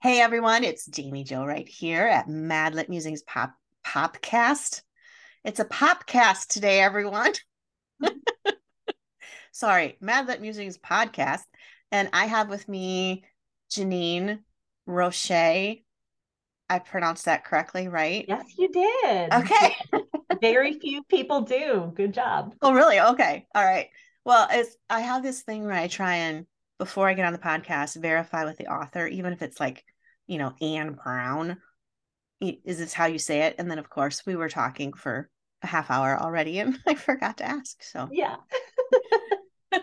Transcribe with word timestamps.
Hey 0.00 0.20
everyone, 0.20 0.62
it's 0.62 0.88
Jaime 0.96 1.24
Jo 1.24 1.44
Wright 1.44 1.68
here 1.68 2.06
at 2.06 2.28
Madlit 2.28 2.88
Musings 2.88 3.22
Pop 3.22 3.52
Popcast. 3.84 4.82
It's 5.42 5.58
a 5.58 5.64
popcast 5.64 6.46
today, 6.46 6.78
everyone. 6.78 7.32
Sorry, 9.52 9.98
Madlit 10.00 10.40
Musings 10.40 10.78
podcast, 10.78 11.42
and 11.90 12.10
I 12.12 12.26
have 12.26 12.48
with 12.48 12.68
me 12.68 13.24
Janine 13.72 14.38
Rosche. 14.88 15.82
I 16.70 16.78
pronounced 16.78 17.24
that 17.24 17.44
correctly, 17.44 17.88
right? 17.88 18.24
Yes, 18.28 18.46
you 18.56 18.68
did. 18.68 19.34
Okay. 19.34 19.74
Very 20.40 20.78
few 20.78 21.02
people 21.02 21.40
do. 21.40 21.92
Good 21.96 22.14
job. 22.14 22.54
Oh, 22.62 22.72
really? 22.72 23.00
Okay. 23.00 23.48
All 23.52 23.64
right. 23.64 23.88
Well, 24.24 24.46
it's 24.48 24.76
I 24.88 25.00
have 25.00 25.24
this 25.24 25.42
thing 25.42 25.64
where 25.64 25.74
I 25.74 25.88
try 25.88 26.14
and 26.14 26.46
before 26.78 27.08
I 27.08 27.14
get 27.14 27.26
on 27.26 27.32
the 27.32 27.38
podcast, 27.38 28.00
verify 28.00 28.44
with 28.44 28.56
the 28.56 28.68
author, 28.68 29.06
even 29.06 29.32
if 29.32 29.42
it's 29.42 29.60
like, 29.60 29.84
you 30.26 30.38
know, 30.38 30.54
Anne 30.60 30.92
Brown. 30.92 31.58
Is 32.40 32.78
this 32.78 32.92
how 32.92 33.06
you 33.06 33.18
say 33.18 33.42
it? 33.42 33.56
And 33.58 33.68
then, 33.68 33.78
of 33.78 33.90
course, 33.90 34.24
we 34.24 34.36
were 34.36 34.48
talking 34.48 34.92
for 34.92 35.28
a 35.62 35.66
half 35.66 35.90
hour 35.90 36.16
already 36.16 36.60
and 36.60 36.78
I 36.86 36.94
forgot 36.94 37.38
to 37.38 37.44
ask. 37.44 37.82
So, 37.82 38.08
yeah. 38.12 38.36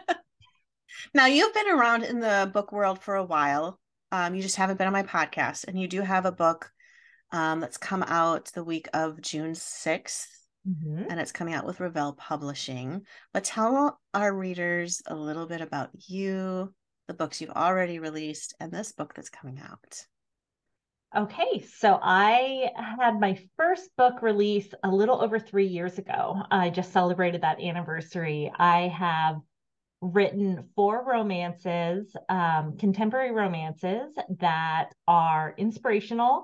now, 1.14 1.26
you've 1.26 1.54
been 1.54 1.70
around 1.70 2.04
in 2.04 2.20
the 2.22 2.50
book 2.54 2.72
world 2.72 3.02
for 3.02 3.16
a 3.16 3.26
while. 3.26 3.80
Um, 4.12 4.36
you 4.36 4.42
just 4.42 4.56
haven't 4.56 4.78
been 4.78 4.88
on 4.88 4.94
my 4.94 5.04
podcast, 5.04 5.68
and 5.68 5.78
you 5.78 5.88
do 5.90 6.02
have 6.02 6.26
a 6.26 6.32
book 6.32 6.72
um, 7.32 7.60
that's 7.60 7.78
come 7.78 8.04
out 8.04 8.52
the 8.54 8.64
week 8.64 8.88
of 8.94 9.20
June 9.22 9.52
6th. 9.52 10.28
Mm-hmm. 10.68 11.04
And 11.10 11.20
it's 11.20 11.32
coming 11.32 11.54
out 11.54 11.66
with 11.66 11.80
Revell 11.80 12.14
Publishing. 12.14 13.06
But 13.34 13.44
tell 13.44 14.00
our 14.14 14.34
readers 14.34 15.02
a 15.06 15.16
little 15.16 15.46
bit 15.46 15.62
about 15.62 15.90
you, 16.08 16.74
the 17.08 17.14
books 17.14 17.42
you've 17.42 17.52
already 17.52 18.00
released, 18.00 18.56
and 18.60 18.72
this 18.72 18.92
book 18.92 19.14
that's 19.14 19.30
coming 19.30 19.60
out. 19.60 20.06
Okay, 21.16 21.66
so 21.78 21.98
I 22.02 22.72
had 22.76 23.22
my 23.22 23.40
first 23.56 23.96
book 23.96 24.22
release 24.22 24.68
a 24.84 24.90
little 24.90 25.22
over 25.22 25.40
three 25.40 25.68
years 25.68 25.98
ago. 25.98 26.42
I 26.52 26.70
just 26.70 26.92
celebrated 26.92 27.42
that 27.42 27.62
anniversary. 27.62 28.52
I 28.58 28.90
have 28.90 29.38
written 30.02 30.68
four 30.76 31.06
romances, 31.06 32.14
um, 32.28 32.78
contemporary 32.78 33.32
romances 33.32 34.14
that 34.40 34.90
are 35.08 35.56
inspirational 35.58 36.44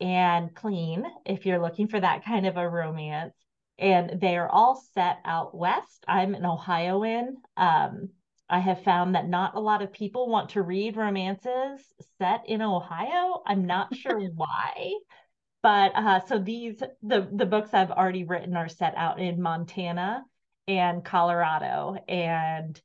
and 0.00 0.54
clean 0.54 1.04
if 1.24 1.46
you're 1.46 1.58
looking 1.58 1.88
for 1.88 1.98
that 1.98 2.24
kind 2.24 2.46
of 2.46 2.56
a 2.56 2.68
romance. 2.68 3.34
And 3.78 4.20
they 4.20 4.36
are 4.36 4.48
all 4.48 4.84
set 4.92 5.18
out 5.24 5.56
west. 5.56 6.04
I'm 6.06 6.34
an 6.34 6.44
Ohioan. 6.44 7.38
Um, 7.56 8.10
I 8.50 8.58
have 8.58 8.82
found 8.82 9.14
that 9.14 9.28
not 9.28 9.54
a 9.54 9.60
lot 9.60 9.80
of 9.80 9.92
people 9.92 10.28
want 10.28 10.50
to 10.50 10.62
read 10.62 10.96
romances 10.96 11.80
set 12.18 12.42
in 12.48 12.60
Ohio. 12.60 13.42
I'm 13.46 13.64
not 13.64 13.94
sure 13.96 14.20
why. 14.20 14.92
But 15.62 15.92
uh, 15.94 16.20
so 16.26 16.38
these 16.38 16.82
the 17.02 17.28
the 17.32 17.46
books 17.46 17.74
I've 17.74 17.90
already 17.90 18.24
written 18.24 18.56
are 18.56 18.68
set 18.68 18.94
out 18.96 19.20
in 19.20 19.40
Montana 19.42 20.24
and 20.66 21.04
Colorado, 21.04 21.96
and 22.08 22.80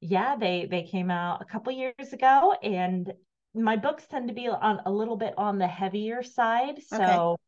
yeah, 0.00 0.36
they 0.36 0.66
they 0.70 0.82
came 0.82 1.10
out 1.10 1.42
a 1.42 1.46
couple 1.46 1.72
years 1.72 2.12
ago, 2.12 2.54
and 2.62 3.12
my 3.54 3.76
books 3.76 4.06
tend 4.06 4.28
to 4.28 4.34
be 4.34 4.48
on 4.48 4.80
a 4.84 4.92
little 4.92 5.16
bit 5.16 5.34
on 5.36 5.58
the 5.58 5.66
heavier 5.66 6.22
side, 6.22 6.82
so. 6.82 6.96
Okay. 6.96 7.42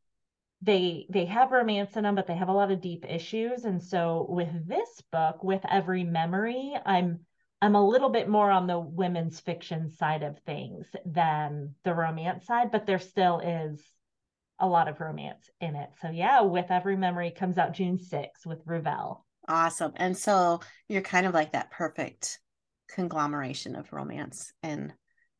They 0.65 1.07
they 1.11 1.25
have 1.25 1.51
romance 1.51 1.97
in 1.97 2.05
them, 2.05 2.15
but 2.15 2.29
they 2.29 2.37
have 2.37 2.49
a 2.49 2.53
lot 2.53 2.71
of 2.71 2.81
deep 2.81 3.05
issues. 3.09 3.65
And 3.65 3.83
so 3.83 4.27
with 4.29 4.69
this 4.69 5.03
book, 5.11 5.43
with 5.43 5.61
every 5.69 6.05
memory, 6.05 6.77
I'm 6.87 7.27
I'm 7.63 7.77
a 7.77 7.87
little 7.87 8.09
bit 8.09 8.29
more 8.29 8.51
on 8.51 8.67
the 8.67 8.79
women's 8.79 9.39
fiction 9.39 9.89
side 9.93 10.25
of 10.25 10.37
things 10.41 10.85
than 11.07 11.77
the 11.85 11.95
romance 11.95 12.45
side, 12.45 12.73
but 12.73 12.87
there 12.87 12.99
still 12.99 13.39
is 13.39 13.81
a 14.59 14.67
lot 14.67 14.89
of 14.89 15.01
romance 15.01 15.49
in 15.61 15.77
it. 15.77 15.91
So 16.01 16.11
yeah, 16.11 16.41
with 16.43 16.71
every 16.71 16.97
memory 16.97 17.31
comes 17.31 17.59
out 17.59 17.73
June 17.73 17.99
6th 17.99 18.45
with 18.47 18.59
Revell. 18.67 19.25
Awesome. 19.49 19.93
And 19.95 20.17
so 20.17 20.59
you're 20.89 21.03
kind 21.03 21.25
of 21.25 21.35
like 21.35 21.53
that 21.53 21.71
perfect 21.71 22.41
conglomeration 22.91 23.77
of 23.77 23.93
romance 23.93 24.53
and 24.65 24.93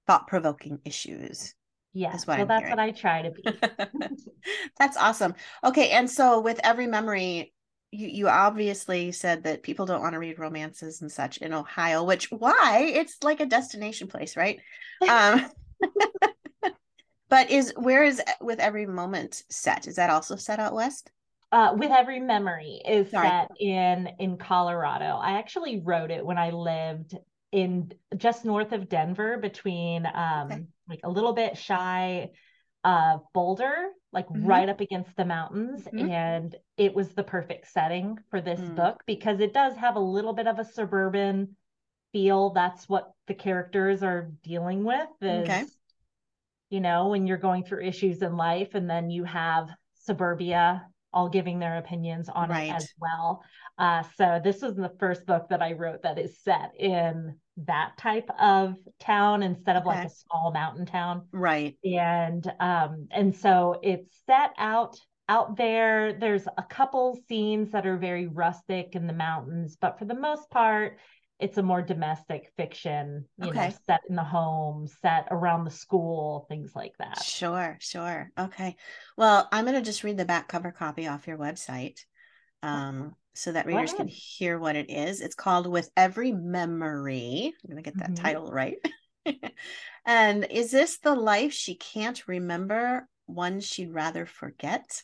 thought-provoking 0.07 0.79
issues. 0.85 1.55
Yeah. 1.93 2.17
Well, 2.27 2.41
I'm 2.41 2.47
that's 2.47 2.61
hearing. 2.63 2.77
what 2.77 2.79
I 2.79 2.91
try 2.93 3.23
to 3.23 3.31
be. 3.33 3.43
that's 4.79 4.97
awesome. 4.97 5.35
Okay. 5.65 5.91
And 5.91 6.09
so 6.09 6.41
with 6.41 6.61
every 6.63 6.87
memory, 6.87 7.53
you, 7.93 8.09
you 8.09 8.29
obviously 8.29 9.13
said 9.13 9.45
that 9.45 9.63
people 9.63 9.85
don't 9.85 10.01
want 10.01 10.15
to 10.15 10.19
read 10.19 10.39
romances 10.39 11.03
and 11.03 11.13
such 11.13 11.37
in 11.39 11.53
Ohio, 11.53 12.03
which 12.03 12.31
why 12.31 12.91
it's 12.95 13.23
like 13.23 13.41
a 13.41 13.47
destination 13.47 14.09
place, 14.09 14.37
right? 14.37 14.59
Um, 15.09 15.51
but 17.29 17.51
is 17.51 17.73
where 17.77 18.03
is 18.03 18.21
with 18.41 18.59
every 18.59 18.87
moment 18.87 19.43
set? 19.51 19.87
Is 19.87 19.97
that 19.97 20.11
also 20.11 20.37
set 20.37 20.59
out 20.59 20.75
west? 20.75 21.11
Uh, 21.53 21.75
with 21.77 21.91
every 21.91 22.19
memory 22.19 22.81
is 22.89 23.11
Sorry. 23.11 23.29
set 23.29 23.51
in 23.61 24.09
in 24.19 24.39
Colorado. 24.39 25.19
I 25.23 25.39
actually 25.39 25.83
wrote 25.85 26.11
it 26.11 26.25
when 26.25 26.39
I 26.39 26.51
lived 26.51 27.15
in 27.53 27.93
just 28.17 28.47
north 28.47 28.73
of 28.73 28.89
Denver, 28.89 29.37
between 29.37 30.07
um, 30.07 30.47
okay. 30.51 30.65
like 30.89 31.01
a 31.05 31.11
little 31.11 31.35
bit 31.35 31.59
shy 31.59 32.31
of 32.85 33.23
Boulder 33.33 33.89
like 34.13 34.29
mm-hmm. 34.29 34.47
right 34.47 34.69
up 34.69 34.81
against 34.81 35.17
the 35.17 35.25
mountains 35.25 35.85
mm-hmm. 35.85 36.11
and 36.11 36.57
it 36.77 36.95
was 36.95 37.15
the 37.15 37.23
perfect 37.23 37.69
setting 37.69 38.19
for 38.31 38.41
this 38.41 38.61
mm. 38.61 38.77
book 38.77 39.03
because 39.07 39.41
it 39.41 39.55
does 39.55 39.75
have 39.77 39.97
a 39.97 40.01
little 40.01 40.33
bit 40.33 40.47
of 40.47 40.59
a 40.59 40.65
suburban 40.65 41.57
feel 42.13 42.51
that's 42.51 42.89
what 42.89 43.13
the 43.27 43.35
characters 43.35 44.03
are 44.03 44.31
dealing 44.43 44.85
with 44.85 45.09
is, 45.21 45.49
okay 45.49 45.65
you 46.71 46.81
know 46.81 47.09
when 47.09 47.27
you're 47.27 47.39
going 47.39 47.65
through 47.65 47.85
issues 47.85 48.23
in 48.23 48.37
life 48.37 48.75
and 48.75 48.89
then 48.89 49.11
you 49.11 49.25
have 49.25 49.69
suburbia 49.95 50.87
all 51.13 51.29
giving 51.29 51.59
their 51.59 51.79
opinions 51.79 52.29
on 52.29 52.49
right. 52.49 52.69
it 52.69 52.73
as 52.73 52.89
well 53.01 53.43
uh, 53.79 54.03
so 54.17 54.41
this 54.43 54.61
was 54.61 54.75
the 54.77 54.93
first 54.99 55.25
book 55.27 55.47
that 55.49 55.63
i 55.63 55.73
wrote 55.73 56.03
that 56.03 56.19
is 56.19 56.39
set 56.43 56.73
in 56.79 57.35
that 57.59 57.93
type 57.99 58.29
of 58.41 58.77
town 59.01 59.43
instead 59.43 59.77
of 59.77 59.87
okay. 59.87 59.97
like 59.97 60.07
a 60.07 60.11
small 60.11 60.53
mountain 60.53 60.87
town. 60.87 61.27
Right. 61.33 61.77
And 61.85 62.51
um 62.61 63.09
and 63.11 63.35
so 63.37 63.79
it's 63.83 64.11
set 64.27 64.53
out 64.59 64.97
out 65.29 65.57
there. 65.57 66.15
There's 66.15 66.47
a 66.57 66.63
couple 66.63 67.19
scenes 67.29 67.73
that 67.73 67.87
are 67.87 67.97
very 67.97 68.27
rustic 68.27 68.95
in 68.95 69.07
the 69.07 69.13
mountains 69.13 69.77
but 69.81 69.99
for 69.99 70.05
the 70.05 70.15
most 70.15 70.51
part 70.51 70.99
it's 71.39 71.59
a 71.59 71.63
more 71.63 71.83
domestic 71.83 72.53
fiction 72.57 73.25
you 73.37 73.49
okay. 73.49 73.69
know 73.69 73.75
set 73.85 74.01
in 74.09 74.15
the 74.15 74.23
home 74.23 74.87
set 75.01 75.27
around 75.31 75.65
the 75.65 75.71
school 75.71 76.47
things 76.49 76.73
like 76.75 76.93
that. 76.99 77.23
Sure 77.23 77.77
sure. 77.81 78.31
Okay. 78.39 78.77
Well 79.19 79.47
i'm 79.53 79.65
going 79.67 79.77
to 79.77 79.83
just 79.83 80.05
read 80.05 80.17
the 80.17 80.25
back 80.25 80.49
cover 80.49 80.73
copy 80.73 81.07
off 81.07 81.27
your 81.27 81.39
website. 81.39 81.99
Um 82.63 83.15
so 83.35 83.53
that 83.53 83.67
readers 83.67 83.95
can 83.95 84.09
hear 84.09 84.59
what 84.59 84.77
it 84.77 84.91
is. 84.91 85.21
It's 85.21 85.35
called 85.35 85.67
With 85.67 85.91
Every 85.97 86.33
Memory. 86.33 87.55
I'm 87.65 87.71
going 87.71 87.83
to 87.83 87.91
get 87.91 87.99
that 87.99 88.13
mm-hmm. 88.13 88.25
title 88.25 88.51
right. 88.51 88.77
and 90.07 90.47
is 90.51 90.71
this 90.71 90.99
the 90.99 91.15
life 91.15 91.53
she 91.53 91.75
can't 91.75 92.27
remember, 92.29 93.09
one 93.27 93.61
she'd 93.61 93.95
rather 93.95 94.27
forget? 94.27 95.03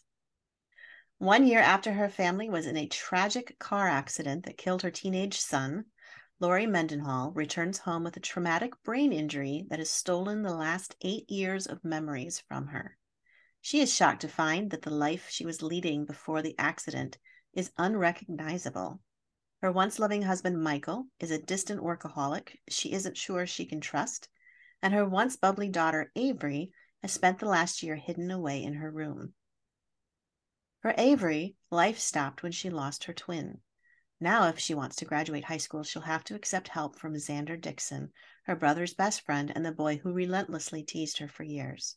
One 1.18 1.46
year 1.46 1.60
after 1.60 1.92
her 1.92 2.08
family 2.08 2.48
was 2.48 2.66
in 2.66 2.76
a 2.76 2.86
tragic 2.86 3.58
car 3.58 3.88
accident 3.88 4.44
that 4.44 4.58
killed 4.58 4.82
her 4.82 4.90
teenage 4.90 5.38
son, 5.38 5.86
Lori 6.38 6.66
Mendenhall 6.66 7.32
returns 7.32 7.78
home 7.78 8.04
with 8.04 8.16
a 8.16 8.20
traumatic 8.20 8.72
brain 8.84 9.12
injury 9.12 9.66
that 9.70 9.80
has 9.80 9.90
stolen 9.90 10.42
the 10.42 10.54
last 10.54 10.94
eight 11.00 11.28
years 11.28 11.66
of 11.66 11.84
memories 11.84 12.44
from 12.46 12.68
her. 12.68 12.96
She 13.60 13.80
is 13.80 13.92
shocked 13.92 14.20
to 14.20 14.28
find 14.28 14.70
that 14.70 14.82
the 14.82 14.90
life 14.90 15.28
she 15.30 15.44
was 15.44 15.62
leading 15.62 16.04
before 16.04 16.42
the 16.42 16.54
accident 16.56 17.18
is 17.52 17.72
unrecognizable. 17.76 19.00
Her 19.60 19.72
once 19.72 19.98
loving 19.98 20.22
husband, 20.22 20.62
Michael, 20.62 21.06
is 21.18 21.30
a 21.30 21.42
distant 21.42 21.82
workaholic 21.82 22.58
she 22.68 22.92
isn't 22.92 23.16
sure 23.16 23.46
she 23.46 23.66
can 23.66 23.80
trust, 23.80 24.28
and 24.82 24.94
her 24.94 25.08
once 25.08 25.36
bubbly 25.36 25.68
daughter, 25.68 26.12
Avery, 26.14 26.72
has 27.02 27.12
spent 27.12 27.38
the 27.38 27.48
last 27.48 27.82
year 27.82 27.96
hidden 27.96 28.30
away 28.30 28.62
in 28.62 28.74
her 28.74 28.90
room. 28.90 29.34
For 30.80 30.94
Avery, 30.96 31.56
life 31.70 31.98
stopped 31.98 32.42
when 32.42 32.52
she 32.52 32.70
lost 32.70 33.04
her 33.04 33.12
twin. 33.12 33.60
Now, 34.20 34.48
if 34.48 34.58
she 34.58 34.74
wants 34.74 34.96
to 34.96 35.04
graduate 35.04 35.44
high 35.44 35.58
school, 35.58 35.82
she'll 35.82 36.02
have 36.02 36.24
to 36.24 36.34
accept 36.34 36.68
help 36.68 36.98
from 36.98 37.14
Xander 37.14 37.60
Dixon, 37.60 38.12
her 38.44 38.54
brother's 38.56 38.94
best 38.94 39.22
friend 39.22 39.52
and 39.54 39.64
the 39.64 39.72
boy 39.72 39.96
who 39.98 40.12
relentlessly 40.12 40.82
teased 40.82 41.18
her 41.18 41.28
for 41.28 41.42
years. 41.42 41.96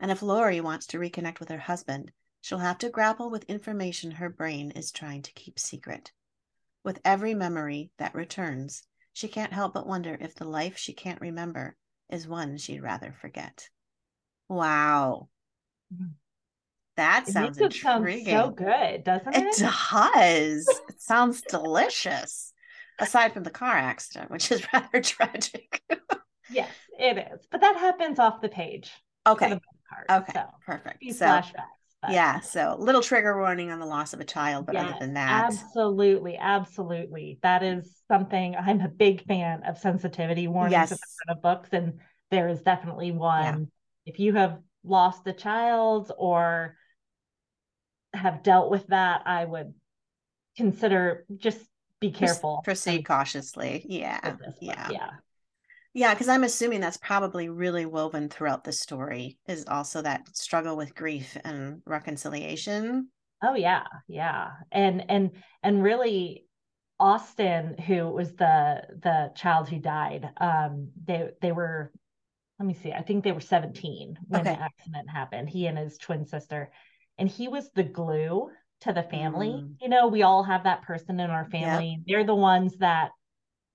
And 0.00 0.10
if 0.10 0.22
Lori 0.22 0.60
wants 0.60 0.86
to 0.88 0.98
reconnect 0.98 1.38
with 1.38 1.48
her 1.50 1.58
husband, 1.58 2.12
she'll 2.40 2.58
have 2.58 2.78
to 2.78 2.88
grapple 2.88 3.30
with 3.30 3.44
information 3.44 4.12
her 4.12 4.28
brain 4.28 4.70
is 4.72 4.92
trying 4.92 5.22
to 5.22 5.32
keep 5.32 5.58
secret. 5.58 6.12
With 6.82 7.00
every 7.04 7.34
memory 7.34 7.90
that 7.98 8.14
returns, 8.14 8.82
she 9.12 9.28
can't 9.28 9.52
help 9.52 9.74
but 9.74 9.86
wonder 9.86 10.16
if 10.20 10.34
the 10.34 10.46
life 10.46 10.76
she 10.76 10.92
can't 10.92 11.20
remember 11.20 11.76
is 12.08 12.26
one 12.26 12.56
she'd 12.56 12.82
rather 12.82 13.12
forget. 13.20 13.68
Wow. 14.48 15.28
Mm-hmm. 15.92 16.06
That 16.96 17.28
it 17.28 17.32
sounds 17.32 17.58
intriguing. 17.58 18.26
Sound 18.26 18.58
so 18.58 18.64
good, 18.64 19.04
doesn't 19.04 19.34
it? 19.34 19.44
It 19.44 19.58
does. 19.58 20.80
it 20.88 21.00
sounds 21.00 21.42
delicious. 21.42 22.52
Aside 22.98 23.32
from 23.32 23.44
the 23.44 23.50
car 23.50 23.76
accident, 23.76 24.30
which 24.30 24.50
is 24.50 24.66
rather 24.72 25.00
tragic. 25.00 25.82
yes, 26.50 26.70
it 26.98 27.16
is. 27.32 27.46
But 27.50 27.62
that 27.62 27.76
happens 27.76 28.18
off 28.18 28.42
the 28.42 28.48
page. 28.48 28.90
Okay. 29.26 29.58
Okay. 30.10 30.32
So 30.32 30.44
perfect. 30.66 31.00
These 31.00 31.18
so, 31.18 31.26
flashbacks. 31.26 31.79
But... 32.02 32.12
Yeah. 32.12 32.40
So 32.40 32.76
little 32.78 33.02
trigger 33.02 33.38
warning 33.38 33.70
on 33.70 33.78
the 33.78 33.86
loss 33.86 34.14
of 34.14 34.20
a 34.20 34.24
child, 34.24 34.66
but 34.66 34.76
other 34.76 34.94
than 34.98 35.14
that. 35.14 35.44
Absolutely. 35.44 36.38
Absolutely. 36.38 37.38
That 37.42 37.62
is 37.62 38.02
something 38.08 38.56
I'm 38.56 38.80
a 38.80 38.88
big 38.88 39.26
fan 39.26 39.62
of 39.64 39.78
sensitivity 39.78 40.48
warnings 40.48 40.90
yes. 40.90 40.98
of 41.28 41.42
books. 41.42 41.68
And 41.72 42.00
there 42.30 42.48
is 42.48 42.62
definitely 42.62 43.12
one. 43.12 43.42
Yeah. 44.06 44.12
If 44.12 44.18
you 44.18 44.32
have 44.32 44.58
lost 44.82 45.26
a 45.26 45.32
child 45.32 46.10
or 46.16 46.76
have 48.14 48.42
dealt 48.42 48.70
with 48.70 48.86
that, 48.86 49.22
I 49.26 49.44
would 49.44 49.74
consider 50.56 51.26
just 51.36 51.60
be 52.00 52.10
careful. 52.10 52.62
Proceed 52.64 53.02
cautiously. 53.04 53.84
Yeah. 53.86 54.36
Yeah. 54.60 54.88
Yeah. 54.90 55.10
Yeah, 55.92 56.14
because 56.14 56.28
I'm 56.28 56.44
assuming 56.44 56.80
that's 56.80 56.96
probably 56.98 57.48
really 57.48 57.86
woven 57.86 58.28
throughout 58.28 58.64
the 58.64 58.72
story 58.72 59.38
is 59.48 59.64
also 59.66 60.02
that 60.02 60.36
struggle 60.36 60.76
with 60.76 60.94
grief 60.94 61.36
and 61.44 61.82
reconciliation. 61.84 63.08
Oh 63.42 63.54
yeah, 63.54 63.84
yeah. 64.06 64.50
And 64.70 65.04
and 65.08 65.30
and 65.62 65.82
really 65.82 66.46
Austin, 67.00 67.76
who 67.78 68.08
was 68.08 68.34
the 68.34 68.82
the 69.02 69.32
child 69.34 69.68
who 69.68 69.78
died, 69.78 70.30
um, 70.40 70.90
they 71.04 71.30
they 71.40 71.50
were 71.50 71.90
let 72.60 72.66
me 72.66 72.74
see, 72.74 72.92
I 72.92 73.00
think 73.00 73.24
they 73.24 73.32
were 73.32 73.40
17 73.40 74.18
when 74.28 74.40
okay. 74.42 74.54
the 74.54 74.62
accident 74.62 75.08
happened, 75.08 75.48
he 75.48 75.66
and 75.66 75.78
his 75.78 75.96
twin 75.96 76.26
sister. 76.26 76.70
And 77.16 77.26
he 77.26 77.48
was 77.48 77.70
the 77.74 77.82
glue 77.82 78.50
to 78.82 78.92
the 78.92 79.02
family. 79.02 79.48
Mm. 79.48 79.76
You 79.80 79.88
know, 79.88 80.08
we 80.08 80.22
all 80.22 80.42
have 80.42 80.64
that 80.64 80.82
person 80.82 81.20
in 81.20 81.30
our 81.30 81.48
family. 81.48 82.02
They're 82.06 82.24
the 82.24 82.34
ones 82.34 82.76
that 82.78 83.12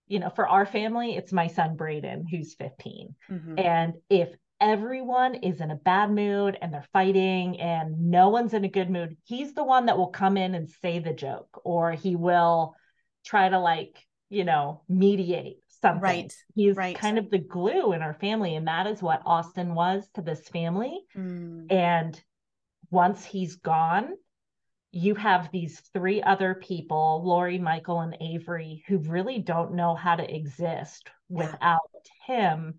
you 0.07 0.19
know, 0.19 0.29
for 0.29 0.47
our 0.47 0.65
family, 0.65 1.15
it's 1.15 1.33
my 1.33 1.47
son 1.47 1.75
Braden, 1.75 2.25
who's 2.29 2.53
15. 2.55 3.15
Mm-hmm. 3.29 3.59
And 3.59 3.93
if 4.09 4.29
everyone 4.61 5.35
is 5.35 5.61
in 5.61 5.71
a 5.71 5.75
bad 5.75 6.11
mood 6.11 6.57
and 6.61 6.73
they're 6.73 6.85
fighting 6.93 7.59
and 7.59 8.09
no 8.11 8.29
one's 8.29 8.53
in 8.53 8.63
a 8.65 8.69
good 8.69 8.89
mood, 8.89 9.17
he's 9.23 9.53
the 9.53 9.63
one 9.63 9.87
that 9.87 9.97
will 9.97 10.07
come 10.07 10.37
in 10.37 10.55
and 10.55 10.69
say 10.69 10.99
the 10.99 11.13
joke 11.13 11.61
or 11.63 11.91
he 11.91 12.15
will 12.15 12.75
try 13.25 13.49
to 13.49 13.59
like, 13.59 13.97
you 14.29 14.43
know, 14.43 14.81
mediate 14.87 15.57
something. 15.81 16.01
Right. 16.01 16.33
He's 16.55 16.75
right. 16.75 16.95
kind 16.95 17.17
of 17.17 17.29
the 17.29 17.39
glue 17.39 17.93
in 17.93 18.01
our 18.01 18.13
family. 18.13 18.55
And 18.55 18.67
that 18.67 18.87
is 18.87 19.01
what 19.01 19.21
Austin 19.25 19.73
was 19.73 20.07
to 20.15 20.21
this 20.21 20.47
family. 20.49 20.99
Mm. 21.15 21.71
And 21.71 22.23
once 22.89 23.25
he's 23.25 23.55
gone, 23.57 24.13
you 24.95 25.13
have 25.13 25.49
these 25.51 25.81
three 25.93 26.23
other 26.23 26.55
people, 26.55 27.21
Lori, 27.25 27.59
Michael, 27.59 27.99
and 27.99 28.15
Avery, 28.21 28.81
who 28.87 28.99
really 28.99 29.39
don't 29.39 29.73
know 29.73 29.93
how 29.93 30.15
to 30.15 30.35
exist 30.35 31.09
yeah. 31.29 31.37
without 31.51 31.79
him 32.25 32.75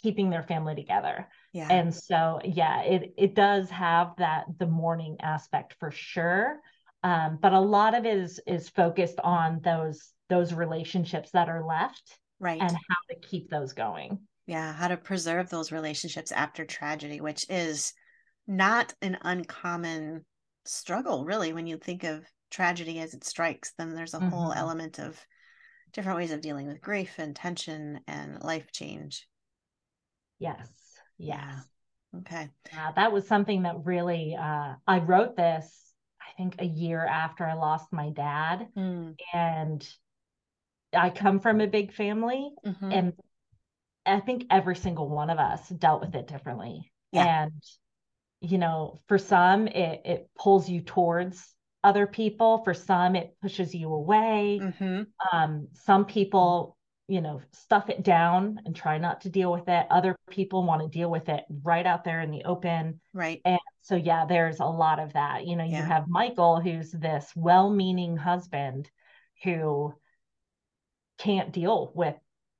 keeping 0.00 0.30
their 0.30 0.44
family 0.44 0.76
together. 0.76 1.28
Yeah. 1.52 1.66
And 1.68 1.92
so 1.92 2.40
yeah, 2.44 2.82
it 2.82 3.14
it 3.18 3.34
does 3.34 3.68
have 3.70 4.12
that 4.18 4.44
the 4.58 4.66
mourning 4.66 5.16
aspect 5.20 5.74
for 5.80 5.90
sure. 5.90 6.60
Um, 7.02 7.38
but 7.42 7.52
a 7.52 7.60
lot 7.60 7.96
of 7.96 8.06
it 8.06 8.16
is 8.16 8.40
is 8.46 8.68
focused 8.68 9.18
on 9.18 9.60
those 9.64 10.12
those 10.28 10.54
relationships 10.54 11.30
that 11.32 11.48
are 11.48 11.66
left 11.66 12.18
right 12.38 12.60
and 12.60 12.70
how 12.70 12.96
to 13.10 13.28
keep 13.28 13.50
those 13.50 13.74
going 13.74 14.18
yeah 14.46 14.72
how 14.72 14.88
to 14.88 14.96
preserve 14.96 15.50
those 15.50 15.70
relationships 15.70 16.32
after 16.32 16.64
tragedy 16.64 17.20
which 17.20 17.44
is 17.50 17.92
not 18.46 18.94
an 19.02 19.18
uncommon 19.22 20.24
struggle 20.64 21.24
really 21.24 21.52
when 21.52 21.66
you 21.66 21.76
think 21.76 22.04
of 22.04 22.24
tragedy 22.50 23.00
as 23.00 23.14
it 23.14 23.24
strikes 23.24 23.72
then 23.78 23.94
there's 23.94 24.14
a 24.14 24.18
mm-hmm. 24.18 24.28
whole 24.28 24.52
element 24.52 24.98
of 24.98 25.18
different 25.92 26.18
ways 26.18 26.30
of 26.30 26.40
dealing 26.40 26.66
with 26.66 26.80
grief 26.80 27.14
and 27.18 27.34
tension 27.34 28.00
and 28.06 28.42
life 28.42 28.70
change 28.72 29.26
yes 30.38 30.68
yeah. 31.18 31.60
okay 32.18 32.48
uh, 32.76 32.92
that 32.92 33.12
was 33.12 33.26
something 33.26 33.62
that 33.62 33.84
really 33.84 34.36
uh, 34.38 34.74
i 34.86 34.98
wrote 34.98 35.36
this 35.36 35.94
i 36.20 36.36
think 36.36 36.56
a 36.58 36.66
year 36.66 37.04
after 37.04 37.44
i 37.44 37.54
lost 37.54 37.92
my 37.92 38.10
dad 38.10 38.68
mm. 38.76 39.14
and 39.32 39.88
i 40.94 41.10
come 41.10 41.40
from 41.40 41.60
a 41.60 41.66
big 41.66 41.92
family 41.92 42.50
mm-hmm. 42.64 42.92
and 42.92 43.12
i 44.04 44.20
think 44.20 44.44
every 44.50 44.76
single 44.76 45.08
one 45.08 45.30
of 45.30 45.38
us 45.38 45.68
dealt 45.68 46.00
with 46.00 46.14
it 46.14 46.26
differently 46.26 46.92
yeah. 47.12 47.44
and 47.44 47.52
you 48.42 48.58
know, 48.58 49.00
for 49.06 49.18
some 49.18 49.68
it 49.68 50.02
it 50.04 50.30
pulls 50.38 50.68
you 50.68 50.80
towards 50.80 51.54
other 51.84 52.06
people. 52.06 52.62
For 52.64 52.74
some, 52.74 53.16
it 53.16 53.36
pushes 53.40 53.74
you 53.74 53.92
away. 53.92 54.60
Mm-hmm. 54.62 55.02
Um, 55.32 55.68
some 55.72 56.04
people, 56.04 56.76
you 57.08 57.20
know, 57.20 57.40
stuff 57.52 57.88
it 57.88 58.02
down 58.02 58.60
and 58.64 58.74
try 58.74 58.98
not 58.98 59.22
to 59.22 59.30
deal 59.30 59.52
with 59.52 59.68
it. 59.68 59.86
Other 59.90 60.16
people 60.30 60.64
want 60.64 60.82
to 60.82 60.88
deal 60.88 61.10
with 61.10 61.28
it 61.28 61.44
right 61.62 61.86
out 61.86 62.04
there 62.04 62.20
in 62.20 62.30
the 62.30 62.44
open. 62.44 63.00
Right. 63.12 63.40
And 63.44 63.58
so, 63.80 63.96
yeah, 63.96 64.26
there's 64.26 64.60
a 64.60 64.64
lot 64.66 64.98
of 64.98 65.12
that. 65.14 65.46
You 65.46 65.56
know, 65.56 65.64
yeah. 65.64 65.78
you 65.78 65.82
have 65.84 66.08
Michael, 66.08 66.60
who's 66.60 66.90
this 66.92 67.30
well 67.34 67.70
meaning 67.70 68.16
husband 68.16 68.90
who 69.42 69.94
can't 71.18 71.52
deal 71.52 71.92
with 71.94 72.16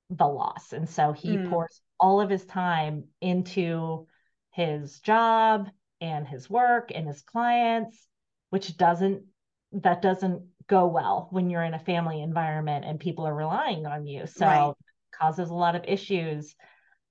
the 0.09 0.27
loss. 0.27 0.73
And 0.73 0.87
so 0.87 1.11
he 1.13 1.37
mm. 1.37 1.49
pours 1.49 1.81
all 1.99 2.21
of 2.21 2.29
his 2.29 2.45
time 2.45 3.05
into 3.21 4.07
his 4.53 4.99
job 4.99 5.69
and 5.99 6.27
his 6.27 6.49
work 6.49 6.91
and 6.93 7.07
his 7.07 7.21
clients, 7.21 8.07
which 8.49 8.77
doesn't 8.77 9.23
that 9.71 10.01
doesn't 10.01 10.43
go 10.67 10.87
well 10.87 11.27
when 11.31 11.49
you're 11.49 11.63
in 11.63 11.73
a 11.73 11.79
family 11.79 12.21
environment 12.21 12.85
and 12.85 12.99
people 12.99 13.25
are 13.25 13.35
relying 13.35 13.85
on 13.85 14.05
you. 14.05 14.27
So 14.27 14.45
right. 14.45 14.73
causes 15.19 15.49
a 15.49 15.55
lot 15.55 15.75
of 15.75 15.83
issues. 15.87 16.55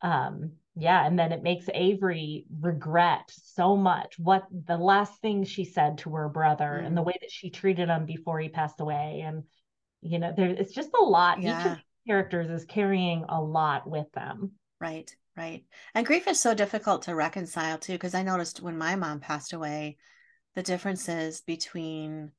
Um, 0.00 0.52
yeah, 0.74 1.06
and 1.06 1.18
then 1.18 1.32
it 1.32 1.42
makes 1.42 1.66
Avery 1.74 2.46
regret 2.60 3.30
so 3.30 3.76
much 3.76 4.18
what 4.18 4.44
the 4.50 4.78
last 4.78 5.20
thing 5.20 5.44
she 5.44 5.64
said 5.64 5.98
to 5.98 6.10
her 6.14 6.28
brother 6.28 6.80
mm. 6.82 6.86
and 6.86 6.96
the 6.96 7.02
way 7.02 7.14
that 7.20 7.30
she 7.30 7.50
treated 7.50 7.88
him 7.88 8.06
before 8.06 8.40
he 8.40 8.48
passed 8.48 8.80
away. 8.80 9.22
And 9.24 9.42
you 10.00 10.18
know, 10.18 10.32
there 10.34 10.48
it's 10.48 10.72
just 10.72 10.90
a 10.98 11.04
lot. 11.04 11.42
Yeah. 11.42 11.60
Each 11.60 11.66
of 11.66 11.72
the 11.72 11.82
characters 12.06 12.50
is 12.50 12.64
carrying 12.64 13.24
a 13.28 13.42
lot 13.42 13.88
with 13.88 14.10
them. 14.12 14.52
Right. 14.80 15.14
Right. 15.36 15.64
And 15.94 16.04
grief 16.04 16.28
is 16.28 16.38
so 16.38 16.54
difficult 16.54 17.02
to 17.02 17.14
reconcile 17.14 17.78
too, 17.78 17.94
because 17.94 18.14
I 18.14 18.22
noticed 18.22 18.60
when 18.60 18.76
my 18.76 18.96
mom 18.96 19.20
passed 19.20 19.52
away, 19.52 19.96
the 20.54 20.62
differences 20.62 21.40
between 21.40 22.32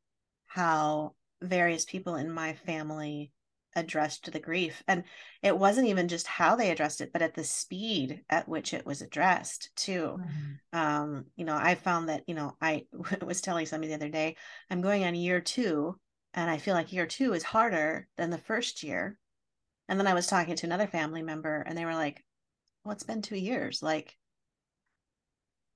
how 0.46 1.16
various 1.42 1.86
people 1.86 2.16
in 2.16 2.30
my 2.30 2.54
family 2.54 3.32
addressed 3.76 4.32
the 4.32 4.40
grief. 4.40 4.84
And 4.88 5.04
it 5.42 5.58
wasn't 5.58 5.88
even 5.88 6.08
just 6.08 6.28
how 6.28 6.56
they 6.56 6.70
addressed 6.70 7.02
it, 7.02 7.12
but 7.12 7.22
at 7.22 7.34
the 7.34 7.44
speed 7.44 8.22
at 8.30 8.48
which 8.48 8.74
it 8.74 8.86
was 8.86 9.02
addressed 9.02 9.72
too. 9.76 10.20
Mm-hmm. 10.20 10.80
Um, 10.80 11.26
you 11.36 11.46
know, 11.46 11.56
I 11.56 11.76
found 11.76 12.10
that, 12.10 12.24
you 12.28 12.36
know, 12.36 12.56
I 12.62 12.86
was 13.26 13.42
telling 13.42 13.66
somebody 13.66 13.90
the 13.90 13.96
other 13.96 14.10
day, 14.10 14.36
I'm 14.70 14.82
going 14.82 15.04
on 15.04 15.16
year 15.16 15.42
two, 15.42 15.98
and 16.34 16.50
I 16.50 16.58
feel 16.58 16.74
like 16.74 16.94
year 16.94 17.08
two 17.08 17.34
is 17.34 17.44
harder 17.44 18.08
than 18.18 18.30
the 18.30 18.38
first 18.38 18.84
year. 18.84 19.18
And 19.88 20.00
then 20.00 20.08
I 20.08 20.14
was 20.14 20.28
talking 20.28 20.56
to 20.56 20.66
another 20.66 20.88
family 20.88 21.22
member, 21.22 21.62
and 21.62 21.78
they 21.78 21.86
were 21.86 21.96
like, 21.96 22.24
well, 22.84 22.94
it's 22.94 23.04
been 23.04 23.22
two 23.22 23.38
years. 23.38 23.82
Like, 23.82 24.18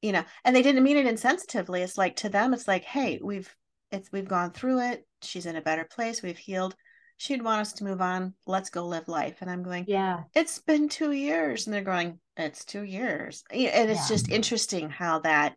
you 0.02 0.12
know, 0.12 0.24
and 0.44 0.56
they 0.56 0.62
didn't 0.62 0.84
mean 0.84 0.98
it 0.98 1.08
insensitively. 1.08 1.82
It's 1.82 1.98
like 1.98 2.18
to 2.18 2.30
them, 2.30 2.54
it's 2.54 2.68
like, 2.68 2.84
hey, 2.84 3.20
we've 3.22 3.54
it's 3.92 4.12
we've 4.12 4.28
gone 4.28 4.52
through 4.52 4.82
it. 4.82 5.08
She's 5.22 5.46
in 5.46 5.56
a 5.56 5.62
better 5.62 5.86
place. 5.86 6.22
We've 6.22 6.38
healed. 6.38 6.76
She'd 7.18 7.42
want 7.42 7.62
us 7.62 7.74
to 7.74 7.84
move 7.84 8.02
on. 8.02 8.36
Let's 8.46 8.70
go 8.70 8.86
live 8.86 9.08
life. 9.08 9.38
And 9.42 9.50
I'm 9.50 9.64
going, 9.64 9.86
yeah, 9.88 10.24
it's 10.36 10.60
been 10.60 10.88
two 10.88 11.12
years. 11.12 11.66
And 11.66 11.74
they're 11.74 11.82
going, 11.82 12.20
it's 12.36 12.64
two 12.64 12.84
years. 12.84 13.44
And 13.50 13.90
it's 13.90 14.02
yeah. 14.02 14.16
just 14.16 14.30
interesting 14.30 14.90
how 14.90 15.20
that 15.20 15.56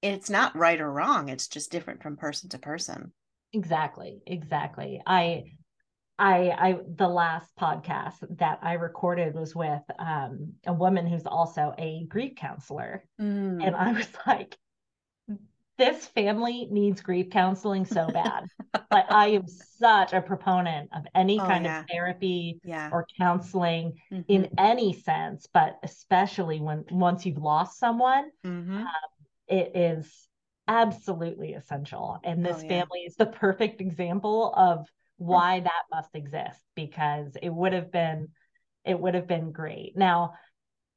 it's 0.00 0.30
not 0.30 0.56
right 0.56 0.80
or 0.80 0.90
wrong. 0.90 1.28
It's 1.28 1.48
just 1.48 1.72
different 1.72 2.02
from 2.02 2.16
person 2.16 2.50
to 2.50 2.58
person. 2.58 3.12
Exactly. 3.52 4.22
Exactly. 4.26 5.02
I 5.04 5.44
I, 6.20 6.50
I 6.50 6.78
the 6.96 7.08
last 7.08 7.50
podcast 7.58 8.16
that 8.38 8.58
I 8.62 8.74
recorded 8.74 9.34
was 9.34 9.56
with 9.56 9.80
um, 9.98 10.52
a 10.66 10.72
woman 10.72 11.06
who's 11.06 11.26
also 11.26 11.74
a 11.78 12.04
grief 12.08 12.36
counselor, 12.36 13.04
mm. 13.18 13.66
and 13.66 13.74
I 13.74 13.92
was 13.92 14.06
like, 14.26 14.58
this 15.78 16.06
family 16.08 16.68
needs 16.70 17.00
grief 17.00 17.30
counseling 17.30 17.86
so 17.86 18.06
bad. 18.08 18.44
like 18.90 19.10
I 19.10 19.28
am 19.28 19.48
such 19.48 20.12
a 20.12 20.20
proponent 20.20 20.90
of 20.94 21.06
any 21.14 21.40
oh, 21.40 21.46
kind 21.46 21.64
yeah. 21.64 21.80
of 21.80 21.86
therapy 21.90 22.60
yeah. 22.64 22.90
or 22.92 23.06
counseling 23.18 23.94
mm-hmm. 24.12 24.20
in 24.28 24.50
any 24.58 24.92
sense, 24.92 25.48
but 25.54 25.78
especially 25.82 26.60
when 26.60 26.84
once 26.90 27.24
you've 27.24 27.38
lost 27.38 27.78
someone, 27.78 28.30
mm-hmm. 28.44 28.76
um, 28.76 28.86
it 29.48 29.72
is 29.74 30.28
absolutely 30.68 31.54
essential. 31.54 32.18
And 32.24 32.44
this 32.44 32.58
oh, 32.58 32.62
yeah. 32.62 32.68
family 32.68 33.00
is 33.06 33.16
the 33.16 33.26
perfect 33.26 33.80
example 33.80 34.52
of 34.54 34.86
why 35.20 35.60
that 35.60 35.82
must 35.92 36.14
exist 36.14 36.58
because 36.74 37.36
it 37.42 37.50
would 37.50 37.74
have 37.74 37.92
been 37.92 38.28
it 38.86 38.98
would 38.98 39.14
have 39.14 39.28
been 39.28 39.52
great. 39.52 39.92
Now, 39.94 40.32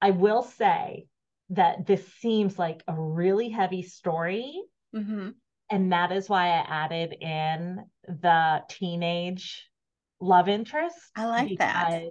I 0.01 0.11
will 0.11 0.43
say 0.43 1.07
that 1.49 1.85
this 1.85 2.07
seems 2.21 2.57
like 2.57 2.81
a 2.87 2.93
really 2.93 3.49
heavy 3.49 3.83
story. 3.83 4.61
Mm-hmm. 4.95 5.31
And 5.69 5.91
that 5.91 6.13
is 6.13 6.29
why 6.29 6.47
I 6.47 6.65
added 6.65 7.13
in 7.19 7.83
the 8.07 8.61
teenage 8.69 9.69
love 10.21 10.47
interest. 10.47 10.97
I 11.17 11.25
like 11.25 11.57
that. 11.57 12.03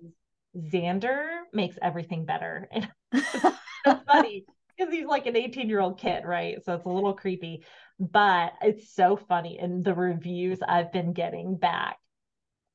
Xander 0.54 1.28
makes 1.54 1.78
everything 1.80 2.26
better. 2.26 2.68
it's 3.12 4.04
funny 4.06 4.44
because 4.76 4.92
he's 4.92 5.06
like 5.06 5.26
an 5.26 5.36
18 5.36 5.68
year 5.68 5.80
old 5.80 5.98
kid, 5.98 6.24
right? 6.24 6.62
So 6.64 6.74
it's 6.74 6.86
a 6.86 6.90
little 6.90 7.14
creepy, 7.14 7.64
but 7.98 8.52
it's 8.62 8.94
so 8.94 9.16
funny. 9.16 9.58
And 9.58 9.84
the 9.84 9.94
reviews 9.94 10.60
I've 10.66 10.92
been 10.92 11.12
getting 11.12 11.56
back, 11.56 11.96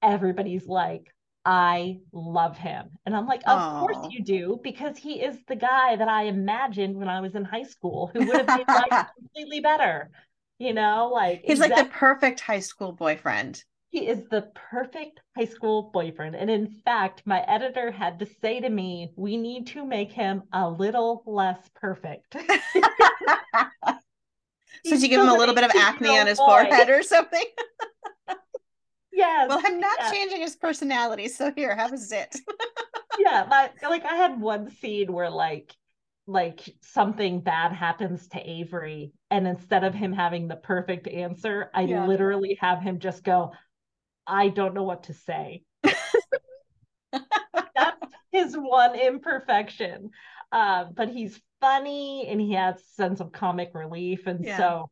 everybody's 0.02 0.68
like, 0.68 1.14
I 1.48 2.00
love 2.12 2.58
him. 2.58 2.90
And 3.06 3.16
I'm 3.16 3.26
like, 3.26 3.42
of 3.48 3.58
Aww. 3.58 3.80
course 3.80 4.08
you 4.12 4.22
do, 4.22 4.60
because 4.64 4.98
he 4.98 5.22
is 5.22 5.38
the 5.48 5.56
guy 5.56 5.96
that 5.96 6.10
I 6.10 6.24
imagined 6.24 6.98
when 6.98 7.08
I 7.08 7.22
was 7.22 7.36
in 7.36 7.46
high 7.46 7.64
school 7.64 8.12
who 8.14 8.26
would 8.26 8.36
have 8.36 8.58
made 8.58 8.68
life 8.68 9.08
completely 9.18 9.62
better. 9.62 10.10
You 10.60 10.74
know, 10.74 11.10
like 11.14 11.44
he's 11.46 11.60
exactly. 11.60 11.84
like 11.84 11.86
the 11.86 11.98
perfect 11.98 12.42
high 12.42 12.60
school 12.60 12.92
boyfriend. 12.92 13.64
He 13.92 14.10
is 14.10 14.24
the 14.30 14.52
perfect 14.72 15.22
high 15.38 15.46
school 15.46 15.90
boyfriend. 15.94 16.36
And 16.36 16.50
in 16.50 16.68
fact, 16.68 17.22
my 17.26 17.42
editor 17.44 17.92
had 17.92 18.20
to 18.20 18.26
say 18.42 18.60
to 18.60 18.70
me, 18.70 19.14
we 19.16 19.38
need 19.38 19.68
to 19.68 19.86
make 19.86 20.12
him 20.12 20.44
a 20.52 20.70
little 20.70 21.24
less 21.26 21.60
perfect. 21.76 22.36
so 24.86 24.96
you 24.96 25.08
give 25.08 25.22
him 25.22 25.30
a 25.30 25.34
little 25.34 25.56
bit 25.56 25.64
of 25.64 25.72
acne 25.76 26.20
on 26.20 26.28
his 26.28 26.38
boy. 26.40 26.46
forehead 26.46 26.90
or 26.90 27.02
something? 27.04 27.46
Yes. 29.18 29.50
Well, 29.50 29.60
I'm 29.66 29.80
not 29.80 29.98
yes. 29.98 30.12
changing 30.12 30.42
his 30.42 30.56
personality. 30.56 31.28
So 31.28 31.52
here, 31.56 31.76
have 31.76 31.92
a 31.92 31.98
zit. 31.98 32.36
yeah. 33.20 33.48
My, 33.50 33.72
like 33.82 34.06
I 34.06 34.16
had 34.16 34.40
one 34.40 34.70
scene 34.70 35.12
where 35.12 35.32
like 35.32 35.76
like 36.28 36.60
something 36.82 37.40
bad 37.40 37.72
happens 37.72 38.28
to 38.28 38.40
Avery 38.40 39.14
and 39.32 39.48
instead 39.48 39.84
of 39.84 39.96
him 39.96 40.14
having 40.14 40.48
the 40.48 40.56
perfect 40.56 41.08
answer, 41.08 41.72
I 41.74 41.82
yeah. 41.82 42.06
literally 42.06 42.60
have 42.62 42.82
him 42.82 43.00
just 43.00 43.24
go, 43.24 43.54
I 44.28 44.50
don't 44.50 44.76
know 44.76 44.84
what 44.84 45.02
to 45.04 45.16
say. 45.16 45.64
That's 45.82 45.98
his 48.32 48.56
one 48.56 49.00
imperfection. 49.00 50.12
Uh, 50.52 50.86
but 50.94 51.10
he's 51.10 51.42
funny 51.60 52.28
and 52.30 52.40
he 52.40 52.54
has 52.54 52.76
a 52.76 52.94
sense 52.94 53.20
of 53.20 53.32
comic 53.32 53.72
relief. 53.74 54.28
And 54.28 54.46
yeah. 54.46 54.58
so 54.58 54.92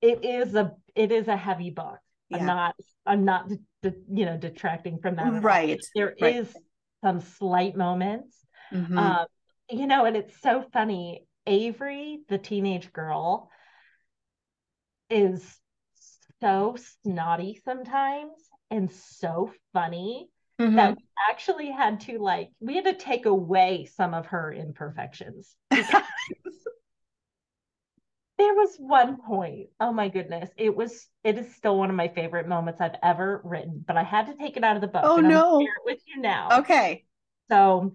it 0.00 0.24
is 0.24 0.56
a 0.56 0.72
it 0.96 1.12
is 1.12 1.28
a 1.28 1.36
heavy 1.36 1.70
book. 1.70 2.00
Yeah. 2.32 2.38
I'm 2.38 2.46
not 2.46 2.74
I'm 3.06 3.24
not 3.24 3.50
you 3.82 4.24
know 4.24 4.36
detracting 4.36 4.98
from 4.98 5.16
that. 5.16 5.42
Right. 5.42 5.80
There 5.94 6.14
right. 6.20 6.36
is 6.36 6.56
some 7.02 7.20
slight 7.20 7.76
moments. 7.76 8.36
Mm-hmm. 8.72 8.98
Um, 8.98 9.26
you 9.70 9.86
know, 9.86 10.04
and 10.04 10.16
it's 10.16 10.40
so 10.40 10.64
funny. 10.72 11.26
Avery, 11.46 12.20
the 12.28 12.38
teenage 12.38 12.92
girl, 12.92 13.50
is 15.10 15.58
so 16.40 16.76
snotty 17.04 17.60
sometimes 17.64 18.32
and 18.70 18.90
so 18.90 19.52
funny 19.72 20.28
mm-hmm. 20.60 20.76
that 20.76 20.96
we 20.96 21.04
actually 21.30 21.70
had 21.70 22.00
to 22.00 22.18
like 22.18 22.50
we 22.60 22.74
had 22.76 22.84
to 22.84 22.94
take 22.94 23.26
away 23.26 23.88
some 23.96 24.14
of 24.14 24.26
her 24.26 24.52
imperfections 24.52 25.54
there 28.42 28.54
was 28.54 28.74
one 28.78 29.16
point 29.22 29.68
oh 29.80 29.92
my 29.92 30.08
goodness 30.08 30.50
it 30.56 30.74
was 30.74 31.06
it 31.22 31.38
is 31.38 31.54
still 31.54 31.78
one 31.78 31.90
of 31.90 31.96
my 31.96 32.08
favorite 32.08 32.48
moments 32.48 32.80
i've 32.80 32.96
ever 33.02 33.40
written 33.44 33.84
but 33.86 33.96
i 33.96 34.02
had 34.02 34.26
to 34.26 34.34
take 34.34 34.56
it 34.56 34.64
out 34.64 34.74
of 34.74 34.82
the 34.82 34.88
book 34.88 35.02
oh 35.04 35.18
no. 35.18 35.60
share 35.60 35.68
it 35.68 35.84
with 35.84 36.00
you 36.06 36.20
now. 36.20 36.60
Okay. 36.60 37.04
So 37.50 37.94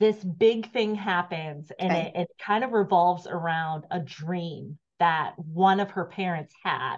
this 0.00 0.16
big 0.22 0.72
thing 0.72 0.94
happens 0.94 1.70
and 1.78 1.92
okay. 1.92 2.12
it, 2.14 2.20
it 2.22 2.28
kind 2.44 2.64
of 2.64 2.72
revolves 2.72 3.26
around 3.26 3.84
a 3.90 4.00
dream 4.00 4.78
that 4.98 5.34
one 5.38 5.80
of 5.80 5.92
her 5.92 6.04
parents 6.04 6.52
had. 6.62 6.96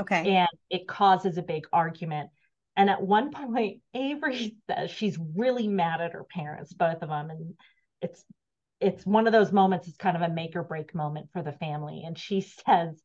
Okay. 0.00 0.36
And 0.36 0.48
it 0.70 0.88
causes 0.88 1.38
a 1.38 1.42
big 1.42 1.66
argument. 1.72 2.30
And 2.76 2.90
at 2.90 3.02
one 3.02 3.30
point 3.32 3.80
avery 3.94 4.56
says 4.68 4.90
she's 4.90 5.18
really 5.36 5.68
mad 5.68 6.00
at 6.00 6.12
her 6.12 6.24
parents 6.24 6.72
both 6.72 7.02
of 7.02 7.08
them 7.08 7.30
and 7.30 7.54
it's 8.00 8.24
it's 8.80 9.04
one 9.04 9.26
of 9.26 9.32
those 9.32 9.52
moments 9.52 9.88
it's 9.88 9.96
kind 9.96 10.16
of 10.16 10.22
a 10.22 10.28
make 10.28 10.54
or 10.56 10.62
break 10.62 10.94
moment 10.94 11.28
for 11.32 11.42
the 11.42 11.52
family. 11.52 12.04
And 12.06 12.18
she 12.18 12.40
says 12.66 13.02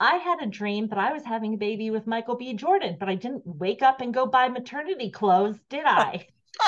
i 0.00 0.16
had 0.16 0.42
a 0.42 0.46
dream 0.46 0.88
that 0.88 0.98
i 0.98 1.12
was 1.12 1.22
having 1.24 1.54
a 1.54 1.58
baby 1.58 1.90
with 1.90 2.06
michael 2.06 2.34
b. 2.34 2.54
Jordan 2.54 2.96
but 2.98 3.08
i 3.08 3.14
didn't 3.14 3.42
wake 3.46 3.82
up 3.82 4.00
and 4.00 4.12
go 4.12 4.26
buy 4.26 4.48
maternity 4.48 5.10
clothes 5.10 5.58
did 5.70 5.84
i? 5.86 6.26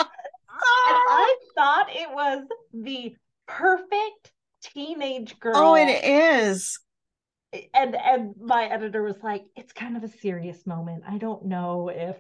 And 0.86 0.96
ah! 0.96 1.08
i 1.08 1.36
thought 1.54 1.86
it 1.90 2.10
was 2.10 2.44
the 2.72 3.16
perfect 3.46 4.32
teenage 4.62 5.38
girl 5.40 5.56
oh 5.56 5.74
it 5.74 6.04
is. 6.04 6.78
And 7.72 7.94
and 7.96 8.34
my 8.40 8.64
editor 8.66 9.02
was 9.02 9.16
like 9.22 9.44
it's 9.56 9.72
kind 9.72 9.96
of 9.96 10.04
a 10.04 10.08
serious 10.08 10.66
moment. 10.66 11.04
I 11.08 11.18
don't 11.18 11.46
know 11.46 11.88
if 11.88 12.16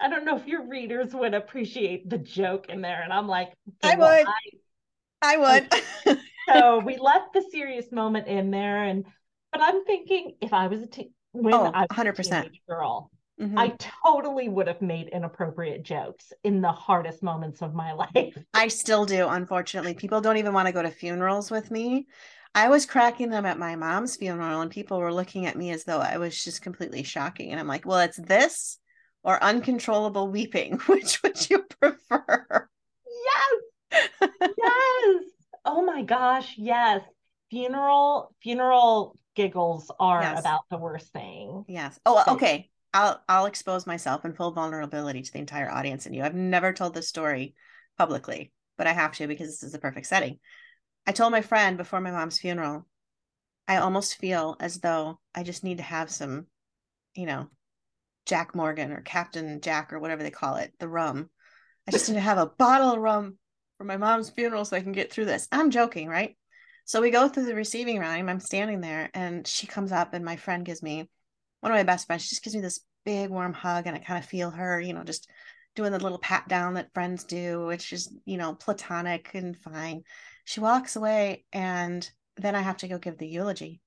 i 0.00 0.08
don't 0.08 0.24
know 0.24 0.36
if 0.36 0.46
your 0.46 0.66
readers 0.68 1.14
would 1.14 1.34
appreciate 1.34 2.08
the 2.08 2.18
joke 2.18 2.68
in 2.68 2.80
there. 2.80 3.02
And 3.02 3.12
i'm 3.12 3.28
like 3.28 3.48
okay, 3.82 3.94
i 3.94 3.96
well, 3.96 4.16
would. 4.16 4.26
I, 4.26 4.56
I 5.24 5.36
would. 5.36 6.18
so 6.52 6.78
we 6.80 6.98
left 6.98 7.32
the 7.32 7.42
serious 7.50 7.90
moment 7.90 8.28
in 8.28 8.50
there, 8.50 8.84
and 8.84 9.04
but 9.52 9.62
I'm 9.62 9.84
thinking 9.84 10.36
if 10.40 10.52
I 10.52 10.66
was 10.66 10.82
a 10.82 10.86
teen, 10.86 11.12
when 11.32 11.54
oh, 11.54 11.70
I 11.72 11.82
was 11.82 11.88
100%. 11.90 12.46
a 12.46 12.50
girl, 12.68 13.10
mm-hmm. 13.40 13.58
I 13.58 13.74
totally 14.04 14.48
would 14.48 14.68
have 14.68 14.82
made 14.82 15.08
inappropriate 15.08 15.82
jokes 15.82 16.32
in 16.44 16.60
the 16.60 16.72
hardest 16.72 17.22
moments 17.22 17.62
of 17.62 17.74
my 17.74 17.92
life. 18.14 18.36
I 18.52 18.68
still 18.68 19.06
do, 19.06 19.26
unfortunately. 19.28 19.94
People 19.94 20.20
don't 20.20 20.36
even 20.36 20.52
want 20.52 20.66
to 20.66 20.72
go 20.72 20.82
to 20.82 20.90
funerals 20.90 21.50
with 21.50 21.70
me. 21.70 22.06
I 22.54 22.68
was 22.68 22.86
cracking 22.86 23.30
them 23.30 23.46
at 23.46 23.58
my 23.58 23.74
mom's 23.74 24.16
funeral, 24.16 24.60
and 24.60 24.70
people 24.70 24.98
were 24.98 25.12
looking 25.12 25.46
at 25.46 25.56
me 25.56 25.70
as 25.70 25.84
though 25.84 25.98
I 25.98 26.18
was 26.18 26.44
just 26.44 26.62
completely 26.62 27.02
shocking. 27.02 27.50
And 27.50 27.58
I'm 27.58 27.66
like, 27.66 27.86
well, 27.86 27.98
it's 28.00 28.18
this 28.18 28.78
or 29.22 29.42
uncontrollable 29.42 30.28
weeping. 30.28 30.78
Which 30.86 31.22
would 31.22 31.50
you 31.50 31.64
prefer? 31.80 32.68
Yes 33.06 33.73
yes. 34.20 35.24
Oh 35.64 35.84
my 35.84 36.02
gosh, 36.02 36.54
yes. 36.56 37.02
Funeral 37.50 38.34
funeral 38.42 39.16
giggles 39.34 39.90
are 39.98 40.22
yes. 40.22 40.40
about 40.40 40.62
the 40.70 40.78
worst 40.78 41.12
thing. 41.12 41.64
Yes. 41.68 41.98
Oh, 42.06 42.22
okay. 42.28 42.70
I'll 42.92 43.20
I'll 43.28 43.46
expose 43.46 43.86
myself 43.86 44.24
in 44.24 44.34
full 44.34 44.52
vulnerability 44.52 45.22
to 45.22 45.32
the 45.32 45.38
entire 45.38 45.70
audience 45.70 46.06
and 46.06 46.14
you. 46.14 46.22
I've 46.22 46.34
never 46.34 46.72
told 46.72 46.94
this 46.94 47.08
story 47.08 47.54
publicly, 47.98 48.52
but 48.78 48.86
I 48.86 48.92
have 48.92 49.12
to 49.14 49.26
because 49.26 49.48
this 49.48 49.62
is 49.62 49.72
the 49.72 49.78
perfect 49.78 50.06
setting. 50.06 50.38
I 51.06 51.12
told 51.12 51.32
my 51.32 51.42
friend 51.42 51.76
before 51.76 52.00
my 52.00 52.12
mom's 52.12 52.38
funeral, 52.38 52.86
I 53.66 53.76
almost 53.76 54.16
feel 54.16 54.56
as 54.60 54.80
though 54.80 55.18
I 55.34 55.42
just 55.42 55.64
need 55.64 55.78
to 55.78 55.82
have 55.82 56.10
some, 56.10 56.46
you 57.14 57.26
know, 57.26 57.48
Jack 58.26 58.54
Morgan 58.54 58.92
or 58.92 59.00
Captain 59.00 59.60
Jack 59.60 59.92
or 59.92 59.98
whatever 59.98 60.22
they 60.22 60.30
call 60.30 60.56
it, 60.56 60.72
the 60.78 60.88
rum. 60.88 61.28
I 61.86 61.90
just 61.90 62.08
need 62.08 62.14
to 62.14 62.20
have 62.20 62.38
a 62.38 62.46
bottle 62.46 62.92
of 62.92 63.00
rum 63.00 63.38
for 63.84 63.88
my 63.88 63.96
mom's 63.98 64.30
funeral 64.30 64.64
so 64.64 64.76
I 64.76 64.80
can 64.80 64.92
get 64.92 65.12
through 65.12 65.26
this. 65.26 65.46
I'm 65.52 65.70
joking, 65.70 66.08
right? 66.08 66.36
So 66.86 67.02
we 67.02 67.10
go 67.10 67.28
through 67.28 67.44
the 67.44 67.54
receiving 67.54 67.98
room. 67.98 68.30
I'm 68.30 68.40
standing 68.40 68.80
there 68.80 69.10
and 69.12 69.46
she 69.46 69.66
comes 69.66 69.92
up 69.92 70.14
and 70.14 70.24
my 70.24 70.36
friend 70.36 70.64
gives 70.64 70.82
me 70.82 71.08
one 71.60 71.70
of 71.70 71.76
my 71.76 71.82
best 71.82 72.06
friends. 72.06 72.22
She 72.22 72.30
just 72.30 72.42
gives 72.42 72.56
me 72.56 72.62
this 72.62 72.80
big 73.04 73.28
warm 73.28 73.52
hug 73.52 73.86
and 73.86 73.94
I 73.94 74.00
kind 74.00 74.18
of 74.18 74.28
feel 74.28 74.50
her, 74.50 74.80
you 74.80 74.94
know, 74.94 75.04
just 75.04 75.28
doing 75.74 75.92
the 75.92 75.98
little 75.98 76.18
pat 76.18 76.48
down 76.48 76.74
that 76.74 76.94
friends 76.94 77.24
do, 77.24 77.66
which 77.66 77.92
is, 77.92 78.10
you 78.24 78.38
know, 78.38 78.54
platonic 78.54 79.30
and 79.34 79.54
fine. 79.54 80.02
She 80.46 80.60
walks 80.60 80.96
away 80.96 81.44
and 81.52 82.08
then 82.38 82.54
I 82.54 82.62
have 82.62 82.78
to 82.78 82.88
go 82.88 82.96
give 82.96 83.18
the 83.18 83.28
eulogy. 83.28 83.82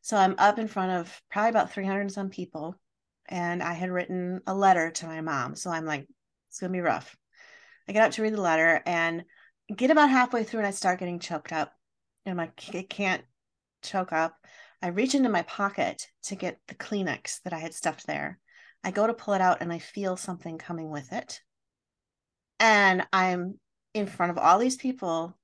So 0.00 0.16
I'm 0.16 0.34
up 0.38 0.58
in 0.58 0.66
front 0.66 0.92
of 0.92 1.22
probably 1.30 1.50
about 1.50 1.70
300 1.70 2.00
and 2.00 2.12
some 2.12 2.30
people 2.30 2.74
and 3.26 3.62
I 3.62 3.74
had 3.74 3.90
written 3.90 4.40
a 4.48 4.54
letter 4.54 4.90
to 4.90 5.06
my 5.06 5.20
mom. 5.20 5.54
So 5.54 5.70
I'm 5.70 5.84
like, 5.84 6.08
it's 6.48 6.58
going 6.58 6.72
to 6.72 6.76
be 6.76 6.80
rough. 6.80 7.16
I 7.88 7.92
get 7.92 8.04
up 8.04 8.12
to 8.12 8.22
read 8.22 8.34
the 8.34 8.40
letter 8.40 8.82
and 8.86 9.24
get 9.74 9.90
about 9.90 10.10
halfway 10.10 10.44
through 10.44 10.60
and 10.60 10.66
I 10.66 10.72
start 10.72 11.00
getting 11.00 11.18
choked 11.18 11.52
up. 11.52 11.72
And 12.24 12.32
I'm 12.32 12.36
like, 12.36 12.74
I 12.74 12.86
can't 12.88 13.24
choke 13.82 14.12
up. 14.12 14.36
I 14.80 14.88
reach 14.88 15.14
into 15.14 15.28
my 15.28 15.42
pocket 15.42 16.06
to 16.24 16.36
get 16.36 16.58
the 16.68 16.74
Kleenex 16.74 17.42
that 17.42 17.52
I 17.52 17.58
had 17.58 17.74
stuffed 17.74 18.06
there. 18.06 18.38
I 18.84 18.90
go 18.90 19.06
to 19.06 19.14
pull 19.14 19.34
it 19.34 19.40
out 19.40 19.58
and 19.60 19.72
I 19.72 19.78
feel 19.78 20.16
something 20.16 20.58
coming 20.58 20.90
with 20.90 21.12
it. 21.12 21.40
And 22.58 23.06
I'm 23.12 23.58
in 23.94 24.06
front 24.06 24.32
of 24.32 24.38
all 24.38 24.58
these 24.58 24.76
people 24.76 25.36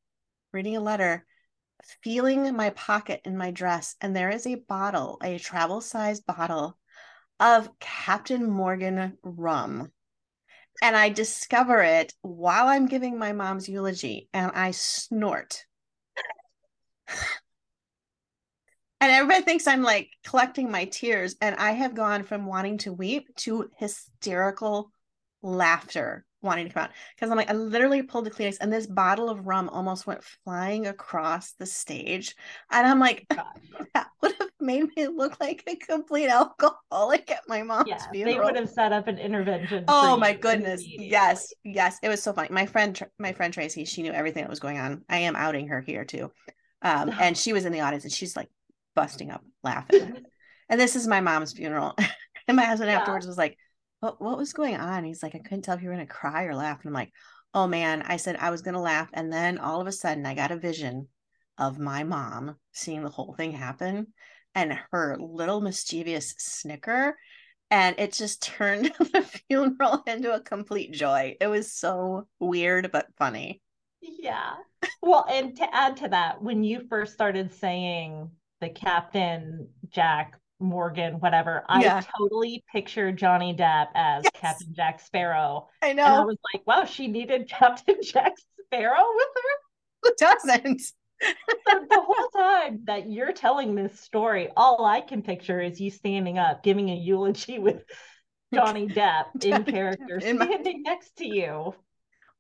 reading 0.53 0.77
a 0.77 0.81
letter 0.81 1.25
feeling 2.03 2.55
my 2.57 2.71
pocket 2.71 3.21
in 3.25 3.37
my 3.37 3.51
dress, 3.51 3.97
and 4.01 4.15
there 4.15 4.31
is 4.31 4.47
a 4.47 4.57
bottle, 4.57 5.19
a 5.23 5.39
travel 5.39 5.81
size 5.81 6.21
bottle 6.21 6.77
of 7.41 7.71
Captain 7.79 8.49
Morgan 8.49 9.17
rum. 9.23 9.93
And 10.83 10.97
I 10.97 11.09
discover 11.09 11.81
it 11.83 12.15
while 12.23 12.69
I'm 12.69 12.87
giving 12.87 13.19
my 13.19 13.33
mom's 13.33 13.69
eulogy, 13.69 14.29
and 14.33 14.53
I 14.55 14.71
snort. 14.71 15.65
and 19.01 19.13
everybody 19.13 19.43
thinks 19.45 19.67
I'm 19.67 19.83
like 19.83 20.11
collecting 20.25 20.71
my 20.71 20.85
tears. 20.85 21.37
And 21.41 21.57
I 21.57 21.73
have 21.73 21.95
gone 21.95 22.25
from 22.25 22.47
wanting 22.47 22.79
to 22.79 22.93
weep 22.93 23.35
to 23.39 23.71
hysterical 23.77 24.93
laughter 25.43 26.25
wanting 26.41 26.69
to 26.69 26.73
come 26.73 26.85
out 26.85 26.91
because 27.15 27.31
I'm 27.31 27.37
like, 27.37 27.51
I 27.51 27.55
literally 27.55 28.03
pulled 28.03 28.27
the 28.27 28.31
Kleenex 28.31 28.59
and 28.61 28.73
this 28.73 28.87
bottle 28.87 29.29
of 29.29 29.47
rum 29.47 29.69
almost 29.69 30.07
went 30.07 30.23
flying 30.23 30.87
across 30.87 31.53
the 31.53 31.67
stage. 31.67 32.37
And 32.71 32.87
I'm 32.87 33.01
like, 33.01 33.27
oh 33.31 33.43
that 33.95 34.09
would 34.23 34.38
made 34.61 34.85
me 34.97 35.07
look 35.07 35.41
like 35.41 35.63
a 35.67 35.77
complete 35.77 36.29
alcoholic 36.29 37.31
at 37.31 37.43
my 37.49 37.63
mom's 37.63 37.89
yeah, 37.89 38.11
funeral. 38.11 38.35
They 38.37 38.45
would 38.45 38.57
have 38.57 38.71
set 38.71 38.93
up 38.93 39.07
an 39.09 39.19
intervention. 39.19 39.85
Oh 39.89 40.17
my 40.17 40.35
goodness. 40.35 40.83
Yes. 40.85 41.53
Yes. 41.65 41.99
It 42.03 42.09
was 42.09 42.23
so 42.23 42.33
funny. 42.33 42.49
My 42.51 42.67
friend, 42.67 43.01
my 43.19 43.33
friend 43.33 43.53
Tracy, 43.53 43.85
she 43.85 44.03
knew 44.03 44.13
everything 44.13 44.43
that 44.43 44.51
was 44.51 44.61
going 44.61 44.79
on. 44.79 45.05
I 45.09 45.19
am 45.19 45.37
outing 45.37 45.69
her 45.69 45.81
here 45.81 46.05
too. 46.05 46.31
Um, 46.83 47.13
and 47.21 47.37
she 47.37 47.53
was 47.53 47.65
in 47.65 47.73
the 47.73 47.81
audience 47.81 48.05
and 48.05 48.13
she's 48.13 48.37
like 48.37 48.49
busting 48.95 49.31
up 49.31 49.45
laughing. 49.63 50.25
and 50.69 50.81
this 50.81 50.97
is 50.97 51.07
my 51.07 51.21
mom's 51.21 51.53
funeral. 51.53 51.95
and 52.49 52.57
my 52.57 52.65
husband 52.65 52.91
yeah. 52.91 52.99
afterwards 52.99 53.27
was 53.27 53.39
like, 53.39 53.57
what 54.01 54.21
what 54.21 54.39
was 54.39 54.53
going 54.53 54.77
on? 54.77 55.05
He's 55.05 55.23
like, 55.23 55.35
I 55.35 55.41
couldn't 55.41 55.63
tell 55.63 55.77
if 55.77 55.83
you 55.83 55.89
were 55.89 55.95
gonna 55.95 56.07
cry 56.07 56.45
or 56.45 56.55
laugh. 56.55 56.81
And 56.83 56.89
I'm 56.89 56.95
like, 56.95 57.13
oh 57.55 57.67
man, 57.67 58.03
I 58.03 58.17
said 58.17 58.37
I 58.37 58.51
was 58.51 58.63
gonna 58.63 58.81
laugh. 58.81 59.09
And 59.13 59.33
then 59.33 59.59
all 59.59 59.81
of 59.81 59.87
a 59.87 59.93
sudden 59.93 60.27
I 60.27 60.35
got 60.35 60.53
a 60.53 60.57
vision 60.57 61.09
of 61.59 61.79
my 61.79 62.05
mom 62.05 62.57
seeing 62.73 63.03
the 63.03 63.11
whole 63.11 63.35
thing 63.35 63.53
happen 63.53 64.07
and 64.59 64.79
her 64.91 65.17
little 65.19 65.61
mischievous 65.61 66.35
snicker. 66.39 67.17
And 67.71 67.99
it 67.99 68.13
just 68.13 68.43
turned 68.59 68.93
the 68.99 69.23
funeral 69.23 70.03
into 70.07 70.35
a 70.35 70.41
complete 70.41 70.93
joy. 70.93 71.37
It 71.41 71.47
was 71.47 71.73
so 71.73 72.27
weird 72.41 72.91
but 72.93 73.07
funny. 73.17 73.63
Yeah. 74.01 74.55
Well, 75.03 75.27
and 75.29 75.57
to 75.57 75.75
add 75.75 75.97
to 75.99 76.09
that, 76.09 76.43
when 76.43 76.65
you 76.65 76.87
first 76.89 77.13
started 77.13 77.53
saying 77.53 78.31
the 78.61 78.69
Captain 78.69 79.69
Jack 79.89 80.39
Morgan, 80.61 81.21
whatever. 81.21 81.65
Yeah. 81.69 82.03
I 82.03 82.19
totally 82.19 82.65
pictured 82.73 83.17
Johnny 83.17 83.55
Depp 83.55 83.89
as 83.95 84.25
yes. 84.25 84.33
Captain 84.35 84.75
Jack 84.75 85.01
Sparrow. 85.01 85.69
I 85.83 85.93
know. 85.93 86.05
And 86.05 86.15
I 86.15 86.25
was 86.25 86.37
like, 86.53 86.67
wow, 86.67 86.85
she 86.85 87.07
needed 87.07 87.49
Captain 87.51 87.97
Jack 88.03 88.33
Sparrow 88.65 89.05
with 89.15 89.29
her. 89.37 90.03
Who 90.03 90.13
doesn't? 90.19 90.83
The 91.21 92.03
whole 92.07 92.29
time 92.31 92.81
that 92.85 93.11
you're 93.11 93.33
telling 93.33 93.75
this 93.75 93.99
story, 93.99 94.49
all 94.57 94.85
I 94.85 95.01
can 95.01 95.23
picture 95.23 95.61
is 95.61 95.81
you 95.81 95.91
standing 95.91 96.39
up, 96.39 96.63
giving 96.63 96.91
a 96.91 96.95
eulogy 96.95 97.59
with 97.59 97.83
Johnny 98.53 98.87
Depp 98.87 99.27
in 99.45 99.65
character, 99.65 100.17
in 100.17 100.37
standing 100.37 100.83
my... 100.83 100.91
next 100.91 101.17
to 101.17 101.27
you. 101.27 101.75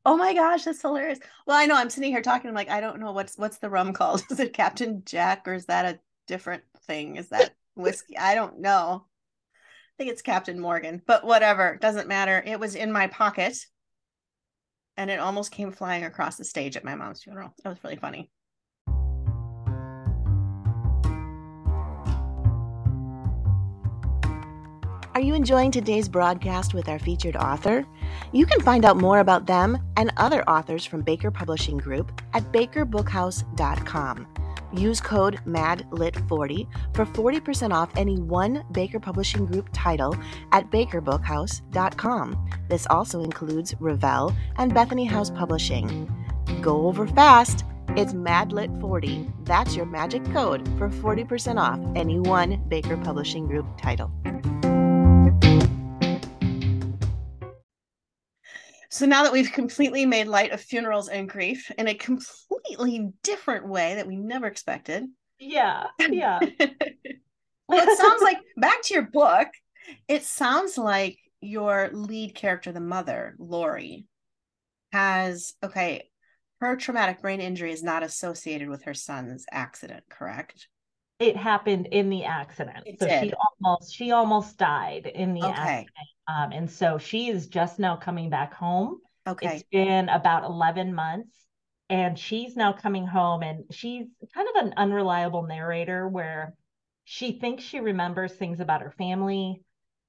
Oh 0.04 0.16
my 0.16 0.32
gosh, 0.32 0.64
that's 0.64 0.80
hilarious. 0.80 1.18
Well, 1.46 1.58
I 1.58 1.66
know 1.66 1.76
I'm 1.76 1.90
sitting 1.90 2.12
here 2.12 2.22
talking. 2.22 2.48
I'm 2.48 2.54
like, 2.54 2.70
I 2.70 2.80
don't 2.80 3.00
know 3.00 3.12
what's 3.12 3.36
what's 3.36 3.58
the 3.58 3.70
rum 3.70 3.92
called. 3.92 4.22
Is 4.30 4.40
it 4.40 4.52
Captain 4.52 5.02
Jack 5.04 5.46
or 5.46 5.54
is 5.54 5.66
that 5.66 5.84
a 5.84 6.00
different 6.26 6.62
thing? 6.86 7.16
Is 7.16 7.28
that 7.28 7.52
whiskey. 7.74 8.16
I 8.16 8.34
don't 8.34 8.60
know. 8.60 9.04
I 9.04 9.94
think 9.96 10.10
it's 10.10 10.22
Captain 10.22 10.60
Morgan, 10.60 11.02
but 11.06 11.24
whatever, 11.24 11.76
doesn't 11.80 12.08
matter. 12.08 12.42
It 12.46 12.60
was 12.60 12.74
in 12.74 12.92
my 12.92 13.08
pocket 13.08 13.58
and 14.96 15.10
it 15.10 15.20
almost 15.20 15.52
came 15.52 15.72
flying 15.72 16.04
across 16.04 16.36
the 16.36 16.44
stage 16.44 16.76
at 16.76 16.84
my 16.84 16.94
mom's 16.94 17.22
funeral. 17.22 17.54
That 17.62 17.70
was 17.70 17.78
really 17.82 17.96
funny. 17.96 18.30
Are 25.18 25.30
you 25.30 25.34
enjoying 25.34 25.72
today's 25.72 26.08
broadcast 26.08 26.74
with 26.74 26.88
our 26.88 27.00
featured 27.00 27.34
author? 27.34 27.84
You 28.30 28.46
can 28.46 28.60
find 28.60 28.84
out 28.84 28.96
more 28.96 29.18
about 29.18 29.46
them 29.46 29.76
and 29.96 30.12
other 30.16 30.48
authors 30.48 30.84
from 30.84 31.02
Baker 31.02 31.32
Publishing 31.32 31.76
Group 31.76 32.22
at 32.34 32.52
bakerbookhouse.com. 32.52 34.28
Use 34.72 35.00
code 35.00 35.40
MADLIT40 35.44 36.68
for 36.94 37.04
40% 37.04 37.72
off 37.72 37.90
any 37.96 38.20
one 38.20 38.62
Baker 38.70 39.00
Publishing 39.00 39.44
Group 39.44 39.68
title 39.72 40.16
at 40.52 40.70
bakerbookhouse.com. 40.70 42.50
This 42.68 42.86
also 42.88 43.24
includes 43.24 43.74
Revell 43.80 44.32
and 44.54 44.72
Bethany 44.72 45.04
House 45.04 45.30
Publishing. 45.30 46.08
Go 46.60 46.86
over 46.86 47.08
fast. 47.08 47.64
It's 47.96 48.12
MADLIT40. 48.12 49.44
That's 49.44 49.74
your 49.74 49.86
magic 49.86 50.24
code 50.26 50.64
for 50.78 50.88
40% 50.88 51.60
off 51.60 51.80
any 51.96 52.20
one 52.20 52.62
Baker 52.68 52.96
Publishing 52.96 53.48
Group 53.48 53.66
title. 53.76 54.12
So 58.98 59.06
now 59.06 59.22
that 59.22 59.32
we've 59.32 59.52
completely 59.52 60.04
made 60.06 60.26
light 60.26 60.50
of 60.50 60.60
funerals 60.60 61.08
and 61.08 61.28
grief 61.28 61.70
in 61.78 61.86
a 61.86 61.94
completely 61.94 63.12
different 63.22 63.68
way 63.68 63.94
that 63.94 64.08
we 64.08 64.16
never 64.16 64.48
expected. 64.48 65.04
Yeah. 65.38 65.84
Yeah. 66.00 66.40
well, 67.68 67.88
it 67.88 67.96
sounds 67.96 68.22
like 68.22 68.38
back 68.56 68.82
to 68.82 68.94
your 68.94 69.04
book, 69.04 69.46
it 70.08 70.24
sounds 70.24 70.76
like 70.76 71.16
your 71.40 71.90
lead 71.92 72.34
character, 72.34 72.72
the 72.72 72.80
mother, 72.80 73.36
Lori, 73.38 74.06
has 74.90 75.54
okay, 75.62 76.10
her 76.60 76.74
traumatic 76.74 77.22
brain 77.22 77.40
injury 77.40 77.70
is 77.70 77.84
not 77.84 78.02
associated 78.02 78.68
with 78.68 78.82
her 78.82 78.94
son's 78.94 79.46
accident, 79.52 80.02
correct? 80.10 80.66
It 81.18 81.36
happened 81.36 81.86
in 81.86 82.10
the 82.10 82.24
accident. 82.24 82.84
It 82.86 83.00
so 83.00 83.06
did. 83.06 83.24
she 83.24 83.34
almost 83.34 83.94
she 83.94 84.10
almost 84.12 84.56
died 84.56 85.06
in 85.06 85.34
the 85.34 85.44
okay. 85.44 85.52
accident. 85.52 86.08
Um, 86.28 86.52
and 86.52 86.70
so 86.70 86.98
she 86.98 87.28
is 87.28 87.48
just 87.48 87.78
now 87.78 87.96
coming 87.96 88.30
back 88.30 88.54
home. 88.54 89.00
Okay. 89.26 89.56
It's 89.56 89.64
been 89.70 90.08
about 90.08 90.44
11 90.44 90.94
months 90.94 91.38
and 91.90 92.18
she's 92.18 92.56
now 92.56 92.72
coming 92.72 93.06
home 93.06 93.42
and 93.42 93.64
she's 93.70 94.06
kind 94.34 94.48
of 94.54 94.66
an 94.66 94.74
unreliable 94.76 95.42
narrator 95.42 96.06
where 96.08 96.54
she 97.04 97.32
thinks 97.32 97.64
she 97.64 97.80
remembers 97.80 98.32
things 98.32 98.60
about 98.60 98.82
her 98.82 98.90
family 98.92 99.62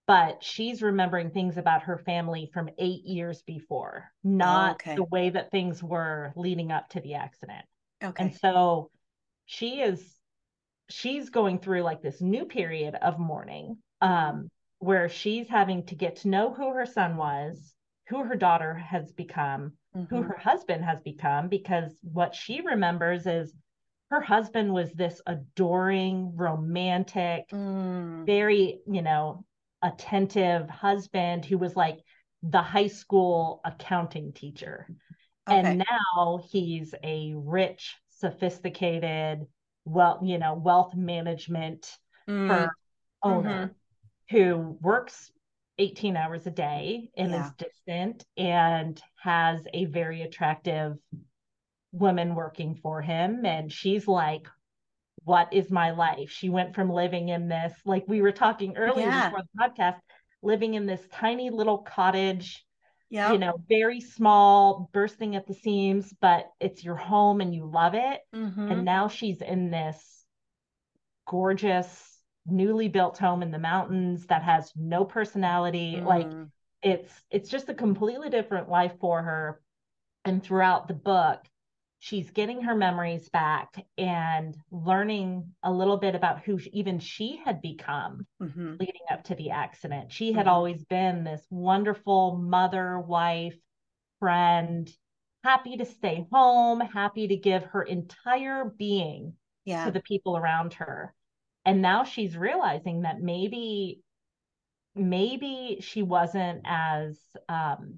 but 0.07 0.43
she's 0.43 0.81
remembering 0.81 1.29
things 1.29 1.57
about 1.57 1.83
her 1.83 1.99
family 1.99 2.49
from 2.53 2.69
eight 2.79 3.05
years 3.05 3.41
before 3.43 4.11
not 4.23 4.73
okay. 4.73 4.95
the 4.95 5.03
way 5.03 5.29
that 5.29 5.51
things 5.51 5.81
were 5.81 6.33
leading 6.35 6.71
up 6.71 6.89
to 6.89 6.99
the 7.01 7.13
accident 7.13 7.65
okay 8.03 8.23
and 8.23 8.35
so 8.35 8.89
she 9.45 9.81
is 9.81 10.18
she's 10.89 11.29
going 11.29 11.59
through 11.59 11.83
like 11.83 12.01
this 12.01 12.21
new 12.21 12.45
period 12.45 12.95
of 12.95 13.19
mourning 13.19 13.77
um, 14.01 14.49
where 14.79 15.09
she's 15.09 15.47
having 15.47 15.85
to 15.85 15.95
get 15.95 16.17
to 16.17 16.29
know 16.29 16.53
who 16.53 16.73
her 16.73 16.85
son 16.85 17.17
was, 17.17 17.73
who 18.07 18.23
her 18.23 18.35
daughter 18.35 18.73
has 18.73 19.11
become, 19.11 19.73
mm-hmm. 19.95 20.13
who 20.13 20.21
her 20.23 20.37
husband 20.37 20.83
has 20.83 20.99
become, 21.01 21.47
because 21.47 21.93
what 22.01 22.33
she 22.33 22.61
remembers 22.61 23.27
is 23.27 23.53
her 24.09 24.21
husband 24.21 24.73
was 24.73 24.91
this 24.93 25.21
adoring, 25.27 26.35
romantic, 26.35 27.47
mm. 27.51 28.25
very, 28.25 28.79
you 28.91 29.01
know, 29.03 29.45
attentive 29.83 30.67
husband 30.69 31.45
who 31.45 31.57
was 31.57 31.75
like 31.75 31.99
the 32.41 32.61
high 32.61 32.87
school 32.87 33.61
accounting 33.63 34.33
teacher. 34.33 34.87
Okay. 35.47 35.59
And 35.59 35.79
now 35.79 36.39
he's 36.49 36.95
a 37.03 37.33
rich, 37.35 37.95
sophisticated, 38.09 39.45
well, 39.89 40.19
you 40.23 40.37
know, 40.37 40.53
wealth 40.53 40.95
management 40.95 41.97
mm. 42.29 42.47
firm 42.47 42.69
owner 43.23 43.75
mm-hmm. 44.29 44.37
who 44.37 44.77
works 44.81 45.31
18 45.79 46.15
hours 46.15 46.45
a 46.45 46.51
day 46.51 47.09
and 47.17 47.31
yeah. 47.31 47.45
is 47.45 47.51
distant 47.57 48.25
and 48.37 49.01
has 49.21 49.61
a 49.73 49.85
very 49.85 50.21
attractive 50.21 50.97
woman 51.91 52.35
working 52.35 52.75
for 52.75 53.01
him. 53.01 53.45
And 53.45 53.71
she's 53.71 54.07
like, 54.07 54.47
what 55.23 55.51
is 55.51 55.71
my 55.71 55.91
life? 55.91 56.29
She 56.29 56.49
went 56.49 56.75
from 56.75 56.91
living 56.91 57.29
in 57.29 57.47
this, 57.47 57.73
like 57.85 58.05
we 58.07 58.21
were 58.21 58.31
talking 58.31 58.77
earlier 58.77 59.07
yeah. 59.07 59.29
before 59.29 59.43
the 59.43 59.59
podcast, 59.61 59.99
living 60.41 60.75
in 60.75 60.85
this 60.85 61.01
tiny 61.11 61.49
little 61.49 61.79
cottage 61.79 62.65
yeah. 63.09 63.31
you 63.31 63.37
know, 63.37 63.61
very 63.67 63.99
small, 63.99 64.89
bursting 64.93 65.35
at 65.35 65.47
the 65.47 65.53
seams, 65.53 66.13
but 66.21 66.51
it's 66.59 66.83
your 66.83 66.95
home 66.95 67.41
and 67.41 67.53
you 67.53 67.65
love 67.65 67.95
it. 67.95 68.21
Mm-hmm. 68.35 68.71
And 68.71 68.85
now 68.85 69.07
she's 69.07 69.41
in 69.41 69.71
this 69.71 70.25
gorgeous, 71.27 72.21
newly 72.45 72.87
built 72.87 73.17
home 73.17 73.43
in 73.43 73.51
the 73.51 73.59
mountains 73.59 74.27
that 74.27 74.43
has 74.43 74.71
no 74.75 75.05
personality. 75.05 75.95
Mm. 75.97 76.05
Like 76.05 76.31
it's 76.81 77.11
it's 77.29 77.49
just 77.49 77.69
a 77.69 77.73
completely 77.73 78.29
different 78.29 78.69
life 78.69 78.93
for 78.99 79.21
her. 79.21 79.61
And 80.25 80.43
throughout 80.43 80.87
the 80.87 80.93
book, 80.93 81.39
she's 81.99 82.31
getting 82.31 82.61
her 82.61 82.75
memories 82.75 83.27
back 83.29 83.75
and 83.97 84.55
learning 84.71 85.51
a 85.63 85.71
little 85.71 85.97
bit 85.97 86.15
about 86.15 86.41
who 86.41 86.57
even 86.71 86.97
she 86.99 87.41
had 87.43 87.61
become 87.61 88.25
mm-hmm. 88.41 88.75
leading 88.79 89.01
up 89.11 89.23
to 89.25 89.35
the 89.35 89.51
accident. 89.51 90.11
She 90.11 90.31
had 90.31 90.45
mm-hmm. 90.45 90.55
always 90.55 90.83
been 90.85 91.25
this 91.25 91.45
wonderful 91.49 92.37
mother, 92.37 92.99
wife, 92.99 93.57
friend, 94.19 94.89
happy 95.43 95.77
to 95.77 95.85
stay 95.85 96.25
home, 96.31 96.79
happy 96.79 97.27
to 97.27 97.35
give 97.35 97.63
her 97.65 97.83
entire 97.83 98.65
being 98.65 99.33
yeah. 99.65 99.85
to 99.85 99.91
the 99.91 100.01
people 100.01 100.37
around 100.37 100.73
her. 100.75 101.13
And 101.65 101.81
now 101.81 102.05
she's 102.05 102.37
realizing 102.37 103.01
that 103.01 103.21
maybe 103.21 104.01
maybe 104.95 105.77
she 105.81 106.01
wasn't 106.01 106.61
as 106.65 107.19
um, 107.47 107.95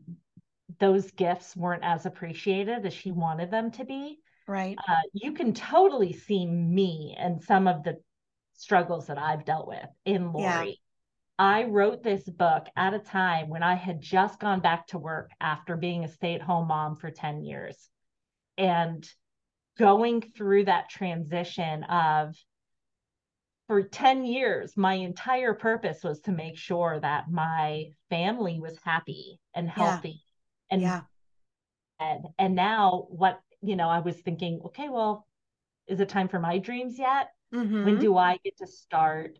those 0.79 1.11
gifts 1.11 1.55
weren't 1.55 1.83
as 1.83 2.05
appreciated 2.05 2.85
as 2.85 2.93
she 2.93 3.11
wanted 3.11 3.51
them 3.51 3.71
to 3.71 3.85
be. 3.85 4.19
Right. 4.47 4.77
Uh, 4.77 4.95
you 5.13 5.33
can 5.33 5.53
totally 5.53 6.13
see 6.13 6.45
me 6.45 7.15
and 7.17 7.41
some 7.41 7.67
of 7.67 7.83
the 7.83 7.97
struggles 8.53 9.07
that 9.07 9.17
I've 9.17 9.45
dealt 9.45 9.67
with 9.67 9.87
in 10.05 10.31
Lori. 10.33 10.69
Yeah. 10.69 10.73
I 11.39 11.63
wrote 11.63 12.03
this 12.03 12.23
book 12.23 12.67
at 12.75 12.93
a 12.93 12.99
time 12.99 13.49
when 13.49 13.63
I 13.63 13.73
had 13.73 13.99
just 13.99 14.39
gone 14.39 14.59
back 14.59 14.87
to 14.87 14.99
work 14.99 15.31
after 15.39 15.75
being 15.75 16.03
a 16.03 16.07
stay 16.07 16.35
at 16.35 16.41
home 16.41 16.67
mom 16.67 16.95
for 16.95 17.09
10 17.09 17.43
years. 17.43 17.89
And 18.57 19.07
going 19.79 20.21
through 20.21 20.65
that 20.65 20.89
transition 20.89 21.83
of 21.85 22.35
for 23.65 23.81
10 23.81 24.25
years, 24.25 24.75
my 24.75 24.95
entire 24.95 25.53
purpose 25.53 26.03
was 26.03 26.19
to 26.21 26.31
make 26.31 26.57
sure 26.57 26.99
that 26.99 27.31
my 27.31 27.85
family 28.09 28.59
was 28.59 28.77
happy 28.83 29.39
and 29.55 29.69
healthy. 29.69 30.21
Yeah. 30.71 30.77
And, 30.77 30.81
yeah. 30.81 31.01
and 31.99 32.25
and 32.37 32.55
now 32.55 33.07
what, 33.09 33.39
you 33.61 33.75
know, 33.75 33.89
I 33.89 33.99
was 33.99 34.15
thinking, 34.17 34.61
okay, 34.65 34.89
well, 34.89 35.27
is 35.87 35.99
it 35.99 36.09
time 36.09 36.27
for 36.27 36.39
my 36.39 36.57
dreams 36.57 36.97
yet? 36.97 37.29
Mm-hmm. 37.53 37.85
When 37.85 37.99
do 37.99 38.17
I 38.17 38.37
get 38.43 38.57
to 38.57 38.67
start 38.67 39.37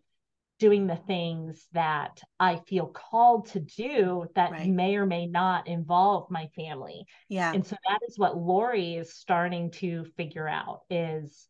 doing 0.62 0.86
the 0.86 0.94
things 1.08 1.66
that 1.72 2.20
I 2.38 2.60
feel 2.68 2.86
called 2.86 3.48
to 3.48 3.58
do 3.58 4.26
that 4.36 4.52
right. 4.52 4.68
may 4.68 4.94
or 4.94 5.04
may 5.04 5.26
not 5.26 5.66
involve 5.66 6.30
my 6.30 6.46
family. 6.54 7.04
Yeah. 7.28 7.52
And 7.52 7.66
so 7.66 7.74
that 7.88 7.98
is 8.08 8.16
what 8.16 8.36
Lori 8.36 8.94
is 8.94 9.12
starting 9.12 9.72
to 9.72 10.04
figure 10.16 10.46
out 10.46 10.82
is 10.88 11.48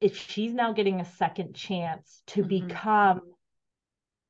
if 0.00 0.16
she's 0.16 0.52
now 0.52 0.72
getting 0.72 1.00
a 1.00 1.04
second 1.04 1.54
chance 1.54 2.24
to 2.28 2.40
mm-hmm. 2.40 2.66
become 2.66 3.20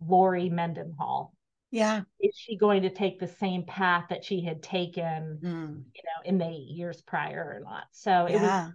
Lori 0.07 0.51
Mendenhall. 0.51 1.33
Yeah. 1.71 2.03
Is 2.21 2.37
she 2.37 2.57
going 2.57 2.83
to 2.83 2.91
take 2.91 3.21
the 3.21 3.29
same 3.29 3.65
path 3.65 4.07
that 4.11 4.25
she 4.25 4.43
had 4.43 4.63
taken, 4.63 5.39
mm. 5.43 5.83
you 5.95 6.03
know, 6.05 6.25
in 6.25 6.39
the 6.39 6.51
years 6.51 7.01
prior 7.03 7.57
or 7.57 7.61
not? 7.65 7.85
So 7.93 8.27
it 8.27 8.33
yeah. 8.33 8.65
was 8.67 8.73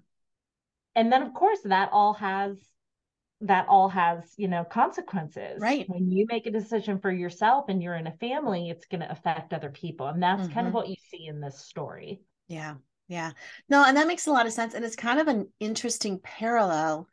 and 0.96 1.12
then 1.12 1.22
of 1.22 1.34
course 1.34 1.60
that 1.66 1.90
all 1.92 2.14
has 2.14 2.58
that 3.42 3.68
all 3.68 3.90
has 3.90 4.34
you 4.38 4.48
know 4.48 4.64
consequences 4.64 5.60
right 5.60 5.88
when 5.90 6.10
you 6.10 6.26
make 6.30 6.48
a 6.48 6.52
decision 6.52 7.00
for 7.00 7.12
yourself 7.12 7.66
and 7.68 7.84
you're 7.84 7.96
in 7.96 8.08
a 8.08 8.18
family 8.18 8.70
it's 8.70 8.86
going 8.86 9.02
to 9.02 9.12
affect 9.12 9.54
other 9.54 9.70
people 9.70 10.08
and 10.08 10.24
that's 10.24 10.44
mm-hmm. 10.44 10.54
kind 10.54 10.68
of 10.68 10.72
mm-hmm. 10.72 10.78
what 10.78 10.90
you 10.90 10.96
see 11.12 11.28
in 11.28 11.42
this 11.42 11.60
story 11.60 12.22
yeah 12.48 12.76
yeah 13.08 13.32
no 13.70 13.84
and 13.86 13.98
that 13.98 14.08
makes 14.08 14.28
a 14.28 14.32
lot 14.32 14.46
of 14.46 14.54
sense 14.54 14.74
and 14.74 14.86
it's 14.86 14.96
kind 14.96 15.20
of 15.20 15.28
an 15.28 15.48
interesting 15.60 16.20
parallel 16.20 17.08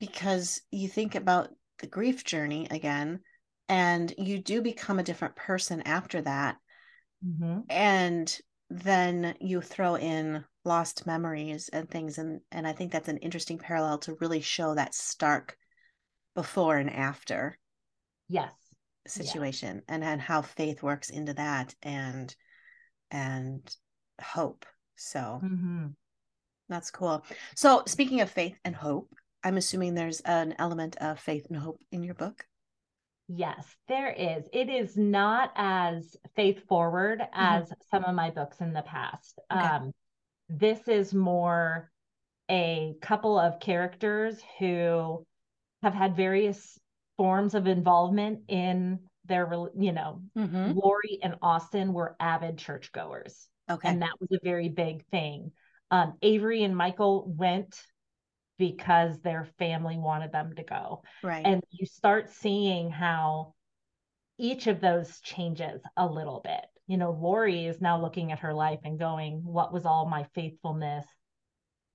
because 0.00 0.62
you 0.70 0.88
think 0.88 1.14
about 1.14 1.50
the 1.80 1.86
grief 1.86 2.24
journey 2.24 2.66
again 2.70 3.20
and 3.70 4.12
you 4.18 4.38
do 4.38 4.60
become 4.60 4.98
a 4.98 5.04
different 5.04 5.36
person 5.36 5.80
after 5.82 6.20
that 6.20 6.56
mm-hmm. 7.24 7.60
and 7.70 8.38
then 8.68 9.34
you 9.40 9.60
throw 9.60 9.96
in 9.96 10.44
lost 10.64 11.06
memories 11.06 11.70
and 11.72 11.88
things 11.88 12.18
and 12.18 12.40
and 12.52 12.66
i 12.66 12.72
think 12.72 12.92
that's 12.92 13.08
an 13.08 13.16
interesting 13.18 13.58
parallel 13.58 13.96
to 13.96 14.16
really 14.20 14.40
show 14.40 14.74
that 14.74 14.94
stark 14.94 15.56
before 16.34 16.76
and 16.76 16.90
after 16.90 17.56
yes 18.28 18.52
situation 19.06 19.76
yeah. 19.76 19.94
and 19.94 20.04
and 20.04 20.20
how 20.20 20.42
faith 20.42 20.82
works 20.82 21.08
into 21.08 21.32
that 21.32 21.74
and 21.82 22.34
and 23.10 23.74
hope 24.20 24.66
so 24.96 25.40
mm-hmm. 25.42 25.86
that's 26.68 26.90
cool 26.90 27.24
so 27.54 27.82
speaking 27.86 28.20
of 28.20 28.30
faith 28.30 28.58
and 28.64 28.74
hope 28.74 29.08
i'm 29.42 29.56
assuming 29.56 29.94
there's 29.94 30.20
an 30.20 30.54
element 30.58 30.96
of 31.00 31.18
faith 31.18 31.46
and 31.48 31.58
hope 31.58 31.80
in 31.90 32.02
your 32.02 32.14
book 32.14 32.44
Yes, 33.32 33.64
there 33.86 34.10
is. 34.10 34.44
It 34.52 34.68
is 34.68 34.96
not 34.96 35.52
as 35.54 36.16
faith 36.34 36.66
forward 36.66 37.20
mm-hmm. 37.20 37.30
as 37.32 37.64
mm-hmm. 37.64 37.74
some 37.90 38.04
of 38.04 38.14
my 38.14 38.30
books 38.30 38.60
in 38.60 38.72
the 38.72 38.82
past. 38.82 39.38
Okay. 39.52 39.60
Um, 39.60 39.92
this 40.48 40.88
is 40.88 41.14
more 41.14 41.90
a 42.50 42.94
couple 43.00 43.38
of 43.38 43.60
characters 43.60 44.40
who 44.58 45.24
have 45.82 45.94
had 45.94 46.16
various 46.16 46.76
forms 47.16 47.54
of 47.54 47.68
involvement 47.68 48.40
in 48.48 48.98
their, 49.26 49.48
you 49.78 49.92
know, 49.92 50.22
mm-hmm. 50.36 50.72
Lori 50.72 51.20
and 51.22 51.36
Austin 51.40 51.92
were 51.92 52.16
avid 52.18 52.58
churchgoers. 52.58 53.46
Okay. 53.70 53.88
And 53.88 54.02
that 54.02 54.18
was 54.18 54.30
a 54.32 54.40
very 54.42 54.68
big 54.68 55.06
thing. 55.06 55.52
Um, 55.92 56.14
Avery 56.20 56.64
and 56.64 56.76
Michael 56.76 57.32
went 57.36 57.80
because 58.60 59.20
their 59.20 59.48
family 59.58 59.98
wanted 59.98 60.30
them 60.30 60.54
to 60.54 60.62
go. 60.62 61.02
Right. 61.24 61.44
And 61.44 61.64
you 61.70 61.86
start 61.86 62.30
seeing 62.30 62.90
how 62.90 63.54
each 64.38 64.68
of 64.68 64.80
those 64.80 65.20
changes 65.20 65.82
a 65.96 66.06
little 66.06 66.40
bit 66.44 66.64
you 66.90 66.96
know, 66.96 67.12
Lori 67.12 67.66
is 67.66 67.80
now 67.80 68.02
looking 68.02 68.32
at 68.32 68.40
her 68.40 68.52
life 68.52 68.80
and 68.82 68.98
going, 68.98 69.44
what 69.44 69.72
was 69.72 69.86
all 69.86 70.08
my 70.08 70.26
faithfulness 70.34 71.06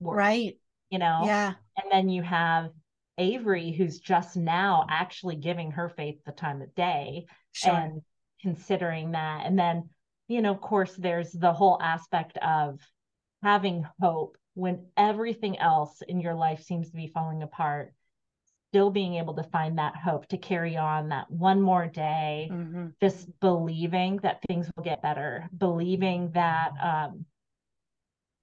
worth? 0.00 0.16
Right. 0.16 0.58
You 0.88 0.98
know? 0.98 1.20
Yeah. 1.26 1.52
And 1.76 1.92
then 1.92 2.08
you 2.08 2.22
have 2.22 2.70
Avery, 3.18 3.72
who's 3.72 3.98
just 3.98 4.38
now 4.38 4.86
actually 4.88 5.36
giving 5.36 5.72
her 5.72 5.90
faith 5.90 6.16
the 6.24 6.32
time 6.32 6.62
of 6.62 6.74
day 6.74 7.26
sure. 7.52 7.74
and 7.74 8.00
considering 8.40 9.10
that. 9.10 9.44
And 9.44 9.58
then, 9.58 9.90
you 10.28 10.40
know, 10.40 10.52
of 10.52 10.62
course, 10.62 10.94
there's 10.94 11.30
the 11.30 11.52
whole 11.52 11.78
aspect 11.82 12.38
of 12.38 12.80
having 13.42 13.84
hope 14.00 14.38
when 14.56 14.86
everything 14.96 15.58
else 15.58 16.02
in 16.08 16.20
your 16.20 16.34
life 16.34 16.62
seems 16.62 16.90
to 16.90 16.96
be 16.96 17.06
falling 17.06 17.42
apart 17.42 17.92
still 18.76 18.90
being 18.90 19.14
able 19.14 19.34
to 19.34 19.42
find 19.42 19.78
that 19.78 19.96
hope 19.96 20.26
to 20.26 20.36
carry 20.36 20.76
on 20.76 21.08
that 21.08 21.30
one 21.30 21.62
more 21.62 21.86
day, 21.86 22.48
mm-hmm. 22.52 22.88
just 23.00 23.28
believing 23.40 24.18
that 24.18 24.40
things 24.46 24.68
will 24.76 24.84
get 24.84 25.00
better, 25.00 25.48
believing 25.56 26.30
that, 26.32 26.72
um, 26.82 27.24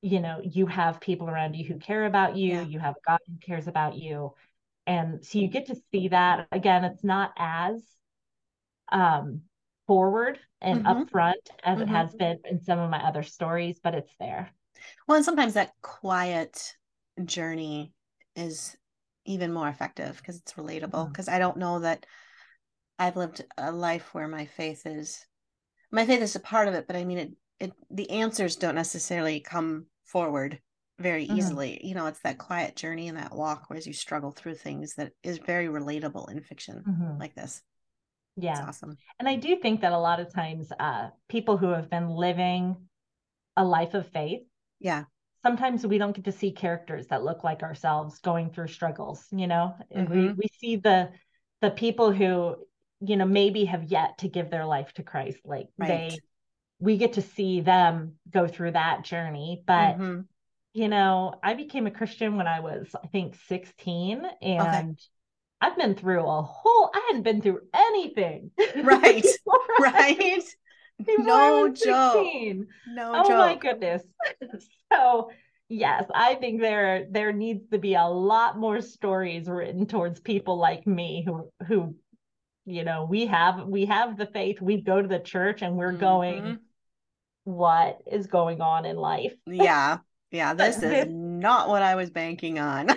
you 0.02 0.20
know, 0.20 0.42
you 0.44 0.66
have 0.66 1.00
people 1.00 1.30
around 1.30 1.56
you 1.56 1.66
who 1.66 1.78
care 1.78 2.06
about 2.06 2.36
you, 2.36 2.54
yeah. 2.54 2.62
you 2.62 2.80
have 2.80 2.96
God 3.06 3.20
who 3.28 3.38
cares 3.46 3.68
about 3.68 3.96
you. 3.96 4.34
And 4.88 5.24
so 5.24 5.38
you 5.38 5.48
get 5.48 5.68
to 5.68 5.76
see 5.92 6.08
that 6.08 6.48
again, 6.52 6.84
it's 6.84 7.04
not 7.04 7.32
as 7.38 7.86
um, 8.92 9.42
forward 9.88 10.40
and 10.62 10.84
mm-hmm. 10.84 11.04
upfront 11.04 11.34
as 11.64 11.78
mm-hmm. 11.78 11.84
it 11.84 11.90
has 11.90 12.14
been 12.16 12.40
in 12.50 12.60
some 12.60 12.80
of 12.80 12.90
my 12.90 13.04
other 13.04 13.24
stories, 13.24 13.80
but 13.84 13.94
it's 13.94 14.16
there. 14.20 14.52
Well, 15.08 15.18
and 15.18 15.26
sometimes 15.26 15.54
that 15.54 15.72
quiet 15.82 16.76
journey 17.26 17.94
is 18.36 18.76
even 19.26 19.54
more 19.54 19.68
effective 19.70 20.18
because 20.18 20.38
it's 20.38 20.54
relatable 20.54 21.08
because 21.10 21.28
mm-hmm. 21.28 21.36
i 21.36 21.40
don't 21.40 21.58
know 21.58 21.80
that 21.80 22.06
i've 23.00 23.16
lived 23.16 23.44
a 23.58 23.72
life 23.72 24.14
where 24.14 24.28
my 24.28 24.46
faith 24.46 24.86
is 24.86 25.26
my 25.92 26.06
faith 26.06 26.22
is 26.22 26.36
a 26.36 26.40
part 26.40 26.68
of 26.68 26.74
it 26.74 26.88
but 26.88 26.96
i 26.96 27.06
mean 27.06 27.18
it 27.18 27.32
it 27.60 27.72
the 27.90 28.10
answers 28.10 28.56
don't 28.56 28.76
necessarily 28.76 29.40
come 29.40 29.86
forward 30.06 30.60
very 31.00 31.26
mm-hmm. 31.26 31.38
easily 31.38 31.80
you 31.84 31.96
know 31.96 32.06
it's 32.06 32.20
that 32.22 32.38
quiet 32.38 32.76
journey 32.76 33.08
and 33.08 33.18
that 33.18 33.36
walk 33.36 33.70
where 33.70 33.80
you 33.80 33.94
struggle 33.94 34.32
through 34.32 34.56
things 34.56 34.96
that 34.96 35.12
is 35.24 35.38
very 35.40 35.68
relatable 35.68 36.30
in 36.30 36.42
fiction 36.42 36.84
mm-hmm. 36.88 37.20
like 37.20 37.36
this 37.36 37.62
yeah 38.36 38.52
it's 38.52 38.62
awesome 38.62 38.98
and 39.20 39.30
i 39.30 39.36
do 39.36 39.56
think 39.56 39.82
that 39.82 39.92
a 39.92 39.98
lot 39.98 40.20
of 40.20 40.34
times 40.34 40.72
uh 40.80 41.10
people 41.30 41.58
who 41.58 41.70
have 41.70 41.90
been 41.90 42.10
living 42.10 42.76
a 43.56 43.64
life 43.64 43.94
of 43.94 44.08
faith 44.10 44.42
yeah. 44.84 45.06
Sometimes 45.42 45.86
we 45.86 45.98
don't 45.98 46.16
get 46.16 46.26
to 46.26 46.32
see 46.32 46.52
characters 46.52 47.08
that 47.08 47.24
look 47.24 47.44
like 47.44 47.64
ourselves 47.64 48.20
going 48.20 48.52
through 48.52 48.68
struggles 48.68 49.26
you 49.32 49.48
know? 49.48 49.76
Mm-hmm. 49.94 50.14
we 50.14 50.34
we 50.34 50.48
see 50.60 50.76
the 50.76 51.10
the 51.62 51.72
people 51.72 52.12
who 52.12 52.56
you 53.00 53.18
know 53.18 53.26
maybe 53.26 53.66
have 53.66 53.86
yet 53.86 54.20
to 54.20 54.28
give 54.28 54.52
their 54.52 54.66
life 54.66 54.94
to 54.94 55.04
christ. 55.04 55.40
Like 55.44 55.68
right. 55.78 55.88
they 55.88 56.18
we 56.80 56.98
get 56.98 57.14
to 57.14 57.22
see 57.22 57.62
them 57.62 58.14
go 58.30 58.48
through 58.48 58.72
that 58.72 59.04
journey. 59.04 59.64
But 59.66 59.98
mm-hmm. 59.98 60.22
you 60.74 60.88
know 60.88 61.36
i 61.42 61.54
became 61.54 61.88
a 61.88 61.92
christian 61.92 62.36
when 62.36 62.48
i 62.48 62.60
was 62.60 62.88
i 63.02 63.08
think 63.08 63.36
16 63.48 64.24
and 64.42 64.62
okay. 64.62 64.96
i've 65.62 65.78
been 65.78 65.94
through 65.94 66.26
a 66.26 66.42
whole 66.42 66.92
i 66.94 67.06
hadn't 67.08 67.24
been 67.24 67.42
through 67.42 67.62
anything. 67.74 68.52
Right? 68.84 69.26
Right 69.80 70.44
no 71.20 71.70
joke. 71.70 72.28
No 72.88 73.12
oh 73.16 73.28
joke. 73.28 73.38
my 73.38 73.56
goodness. 73.56 74.04
so 74.94 75.30
yes, 75.70 76.06
I 76.14 76.36
think 76.36 76.62
there 76.62 77.08
there 77.10 77.32
needs 77.32 77.70
to 77.72 77.78
be 77.78 77.96
a 77.96 78.06
lot 78.06 78.58
more 78.58 78.82
stories 78.82 79.48
written 79.48 79.86
towards 79.86 80.20
people 80.20 80.58
like 80.58 80.86
me 80.88 81.24
who 81.26 81.50
who 81.68 81.96
you 82.66 82.84
know 82.84 83.06
we 83.10 83.26
have 83.26 83.66
we 83.68 83.86
have 83.86 84.18
the 84.18 84.26
faith 84.26 84.62
we 84.62 84.82
go 84.82 85.02
to 85.02 85.08
the 85.08 85.20
church 85.20 85.62
and 85.62 85.76
we're 85.76 85.92
mm-hmm. 85.92 86.00
going 86.00 86.60
what 87.44 88.00
is 88.10 88.28
going 88.28 88.62
on 88.62 88.86
in 88.86 88.96
life 88.96 89.34
yeah 89.48 89.98
yeah 90.32 90.54
this 90.54 90.82
is 90.82 91.08
not 91.10 91.68
what 91.68 91.82
i 91.82 91.96
was 91.96 92.10
banking 92.10 92.60
on 92.60 92.88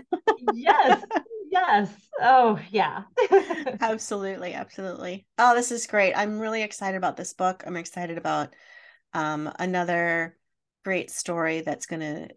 yes 0.54 1.02
yes 1.50 1.90
oh 2.20 2.58
yeah 2.70 3.02
absolutely 3.80 4.54
absolutely 4.54 5.26
oh 5.38 5.54
this 5.54 5.72
is 5.72 5.86
great 5.86 6.14
i'm 6.14 6.38
really 6.38 6.62
excited 6.62 6.96
about 6.96 7.16
this 7.16 7.32
book 7.34 7.62
i'm 7.66 7.76
excited 7.76 8.18
about 8.18 8.54
um, 9.12 9.50
another 9.58 10.36
great 10.84 11.10
story 11.10 11.62
that's 11.62 11.86
going 11.86 12.00
to 12.00 12.28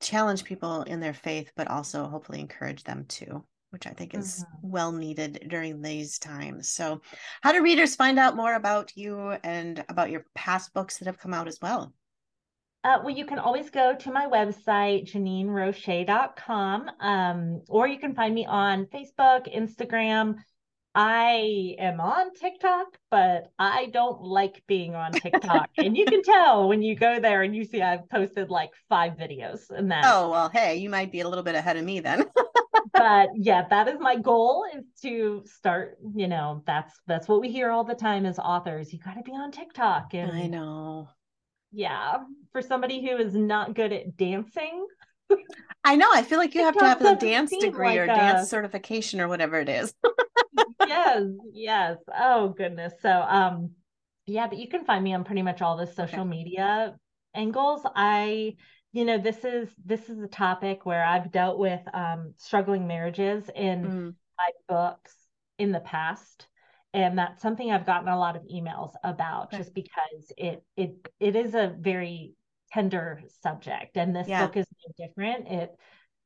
challenge 0.00 0.44
people 0.44 0.82
in 0.82 1.00
their 1.00 1.14
faith, 1.14 1.50
but 1.56 1.68
also 1.68 2.06
hopefully 2.06 2.40
encourage 2.40 2.84
them 2.84 3.04
too, 3.08 3.44
which 3.70 3.86
I 3.86 3.90
think 3.90 4.14
is 4.14 4.44
mm-hmm. 4.44 4.70
well 4.70 4.92
needed 4.92 5.46
during 5.48 5.80
these 5.80 6.18
times. 6.18 6.68
So, 6.68 7.00
how 7.42 7.52
do 7.52 7.62
readers 7.62 7.96
find 7.96 8.18
out 8.18 8.36
more 8.36 8.54
about 8.54 8.96
you 8.96 9.30
and 9.42 9.84
about 9.88 10.10
your 10.10 10.24
past 10.34 10.74
books 10.74 10.98
that 10.98 11.06
have 11.06 11.18
come 11.18 11.34
out 11.34 11.48
as 11.48 11.58
well? 11.60 11.92
Uh, 12.86 13.00
well, 13.02 13.16
you 13.16 13.26
can 13.26 13.40
always 13.40 13.68
go 13.68 13.96
to 13.96 14.12
my 14.12 14.26
website, 14.26 15.10
JanineRosche.com, 15.10 16.88
um, 17.00 17.60
or 17.68 17.88
you 17.88 17.98
can 17.98 18.14
find 18.14 18.32
me 18.32 18.46
on 18.46 18.86
Facebook, 18.86 19.52
Instagram. 19.52 20.36
I 20.94 21.74
am 21.80 22.00
on 22.00 22.32
TikTok, 22.32 22.86
but 23.10 23.50
I 23.58 23.86
don't 23.86 24.22
like 24.22 24.62
being 24.68 24.94
on 24.94 25.10
TikTok. 25.20 25.68
and 25.76 25.96
you 25.96 26.04
can 26.04 26.22
tell 26.22 26.68
when 26.68 26.80
you 26.80 26.94
go 26.94 27.18
there 27.18 27.42
and 27.42 27.56
you 27.56 27.64
see 27.64 27.82
I've 27.82 28.08
posted 28.08 28.50
like 28.50 28.70
five 28.88 29.14
videos 29.14 29.68
and 29.70 29.90
that. 29.90 30.04
Oh, 30.06 30.30
well, 30.30 30.48
hey, 30.48 30.76
you 30.76 30.88
might 30.88 31.10
be 31.10 31.22
a 31.22 31.28
little 31.28 31.42
bit 31.42 31.56
ahead 31.56 31.76
of 31.76 31.84
me 31.84 31.98
then. 31.98 32.24
but 32.92 33.30
yeah, 33.34 33.66
that 33.68 33.88
is 33.88 33.98
my 33.98 34.14
goal 34.14 34.64
is 34.76 34.84
to 35.02 35.42
start, 35.44 35.98
you 36.14 36.28
know, 36.28 36.62
that's 36.68 36.94
that's 37.08 37.26
what 37.26 37.40
we 37.40 37.50
hear 37.50 37.72
all 37.72 37.82
the 37.82 37.96
time 37.96 38.24
as 38.24 38.38
authors. 38.38 38.92
You 38.92 39.00
got 39.00 39.14
to 39.14 39.22
be 39.24 39.32
on 39.32 39.50
TikTok 39.50 40.14
and 40.14 40.30
I 40.30 40.46
know 40.46 41.08
yeah, 41.72 42.18
for 42.52 42.62
somebody 42.62 43.06
who 43.06 43.16
is 43.16 43.34
not 43.34 43.74
good 43.74 43.92
at 43.92 44.16
dancing. 44.16 44.86
I 45.84 45.96
know. 45.96 46.08
I 46.12 46.22
feel 46.22 46.38
like 46.38 46.54
you 46.54 46.62
have 46.62 46.76
to 46.76 46.84
have 46.84 47.00
a 47.02 47.16
dance 47.16 47.50
degree 47.50 47.88
like 47.88 47.98
or 47.98 48.04
a... 48.04 48.06
dance 48.08 48.48
certification 48.48 49.20
or 49.20 49.28
whatever 49.28 49.58
it 49.60 49.68
is. 49.68 49.94
yes, 50.86 51.22
yes. 51.52 51.96
Oh 52.18 52.54
goodness. 52.56 52.92
So 53.00 53.10
um 53.10 53.72
yeah, 54.26 54.48
but 54.48 54.58
you 54.58 54.68
can 54.68 54.84
find 54.84 55.04
me 55.04 55.14
on 55.14 55.24
pretty 55.24 55.42
much 55.42 55.62
all 55.62 55.76
the 55.76 55.86
social 55.86 56.20
okay. 56.20 56.28
media 56.28 56.96
angles. 57.34 57.82
I 57.94 58.56
you 58.92 59.04
know, 59.04 59.18
this 59.18 59.44
is 59.44 59.68
this 59.84 60.08
is 60.08 60.20
a 60.20 60.28
topic 60.28 60.86
where 60.86 61.04
I've 61.04 61.30
dealt 61.30 61.58
with 61.58 61.80
um 61.92 62.34
struggling 62.36 62.86
marriages 62.86 63.48
in 63.54 63.84
mm. 63.84 64.14
my 64.38 64.50
books 64.68 65.14
in 65.58 65.72
the 65.72 65.80
past 65.80 66.46
and 66.92 67.18
that's 67.18 67.42
something 67.42 67.70
I've 67.70 67.86
gotten 67.86 68.08
a 68.08 68.18
lot 68.18 68.36
of 68.36 68.42
emails 68.42 68.92
about 69.04 69.46
okay. 69.46 69.58
just 69.58 69.74
because 69.74 70.32
it 70.36 70.62
it 70.76 70.96
it 71.20 71.36
is 71.36 71.54
a 71.54 71.74
very 71.78 72.34
tender 72.72 73.20
subject 73.42 73.96
and 73.96 74.14
this 74.14 74.28
yeah. 74.28 74.46
book 74.46 74.56
is 74.56 74.66
no 74.86 75.06
different 75.06 75.48
it 75.48 75.76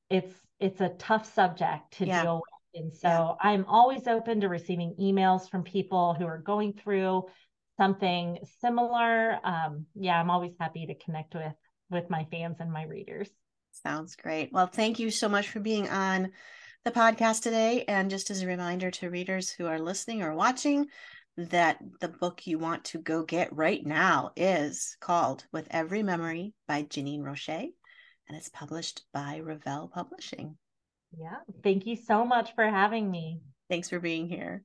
it's 0.09 0.35
it's 0.59 0.81
a 0.81 0.89
tough 0.91 1.33
subject 1.33 1.93
to 1.99 2.07
yeah. 2.07 2.23
deal 2.23 2.37
with 2.37 2.83
and 2.83 2.93
so 2.93 3.09
yeah. 3.09 3.33
I'm 3.41 3.65
always 3.67 4.07
open 4.07 4.41
to 4.41 4.49
receiving 4.49 4.95
emails 5.01 5.51
from 5.51 5.65
people 5.65 6.15
who 6.15 6.25
are 6.25 6.39
going 6.39 6.73
through 6.73 7.25
something 7.77 8.39
similar 8.61 9.39
um 9.45 9.87
yeah 9.95 10.19
I'm 10.19 10.31
always 10.31 10.53
happy 10.59 10.87
to 10.87 10.95
connect 10.95 11.35
with 11.35 11.55
with 11.91 12.09
my 12.11 12.27
fans 12.31 12.57
and 12.61 12.73
my 12.73 12.85
readers 12.85 13.29
sounds 13.83 14.17
great 14.17 14.51
well 14.53 14.67
thank 14.67 14.99
you 14.99 15.11
so 15.11 15.29
much 15.29 15.49
for 15.49 15.61
being 15.61 15.89
on 15.89 16.33
the 16.85 16.91
podcast 16.91 17.43
today. 17.43 17.85
And 17.87 18.11
just 18.11 18.31
as 18.31 18.43
a 18.43 18.47
reminder 18.47 18.91
to 18.91 19.11
readers 19.11 19.51
who 19.51 19.67
are 19.67 19.79
listening 19.79 20.23
or 20.23 20.35
watching, 20.35 20.87
that 21.37 21.79
the 22.01 22.09
book 22.09 22.47
you 22.47 22.59
want 22.59 22.85
to 22.85 22.99
go 22.99 23.23
get 23.23 23.55
right 23.55 23.85
now 23.85 24.33
is 24.37 24.97
called 25.01 25.47
With 25.53 25.69
Every 25.71 26.03
Memory 26.03 26.55
by 26.67 26.83
Janine 26.83 27.23
Rosche, 27.23 27.71
and 28.29 28.37
it's 28.37 28.49
published 28.49 29.03
by 29.13 29.37
Revell 29.39 29.89
Publishing. 29.89 30.57
Yeah. 31.17 31.37
Thank 31.63 31.87
you 31.87 31.97
so 31.97 32.25
much 32.25 32.55
for 32.55 32.65
having 32.65 33.11
me. 33.11 33.41
Thanks 33.69 33.89
for 33.89 34.01
being 34.01 34.29
here. 34.29 34.65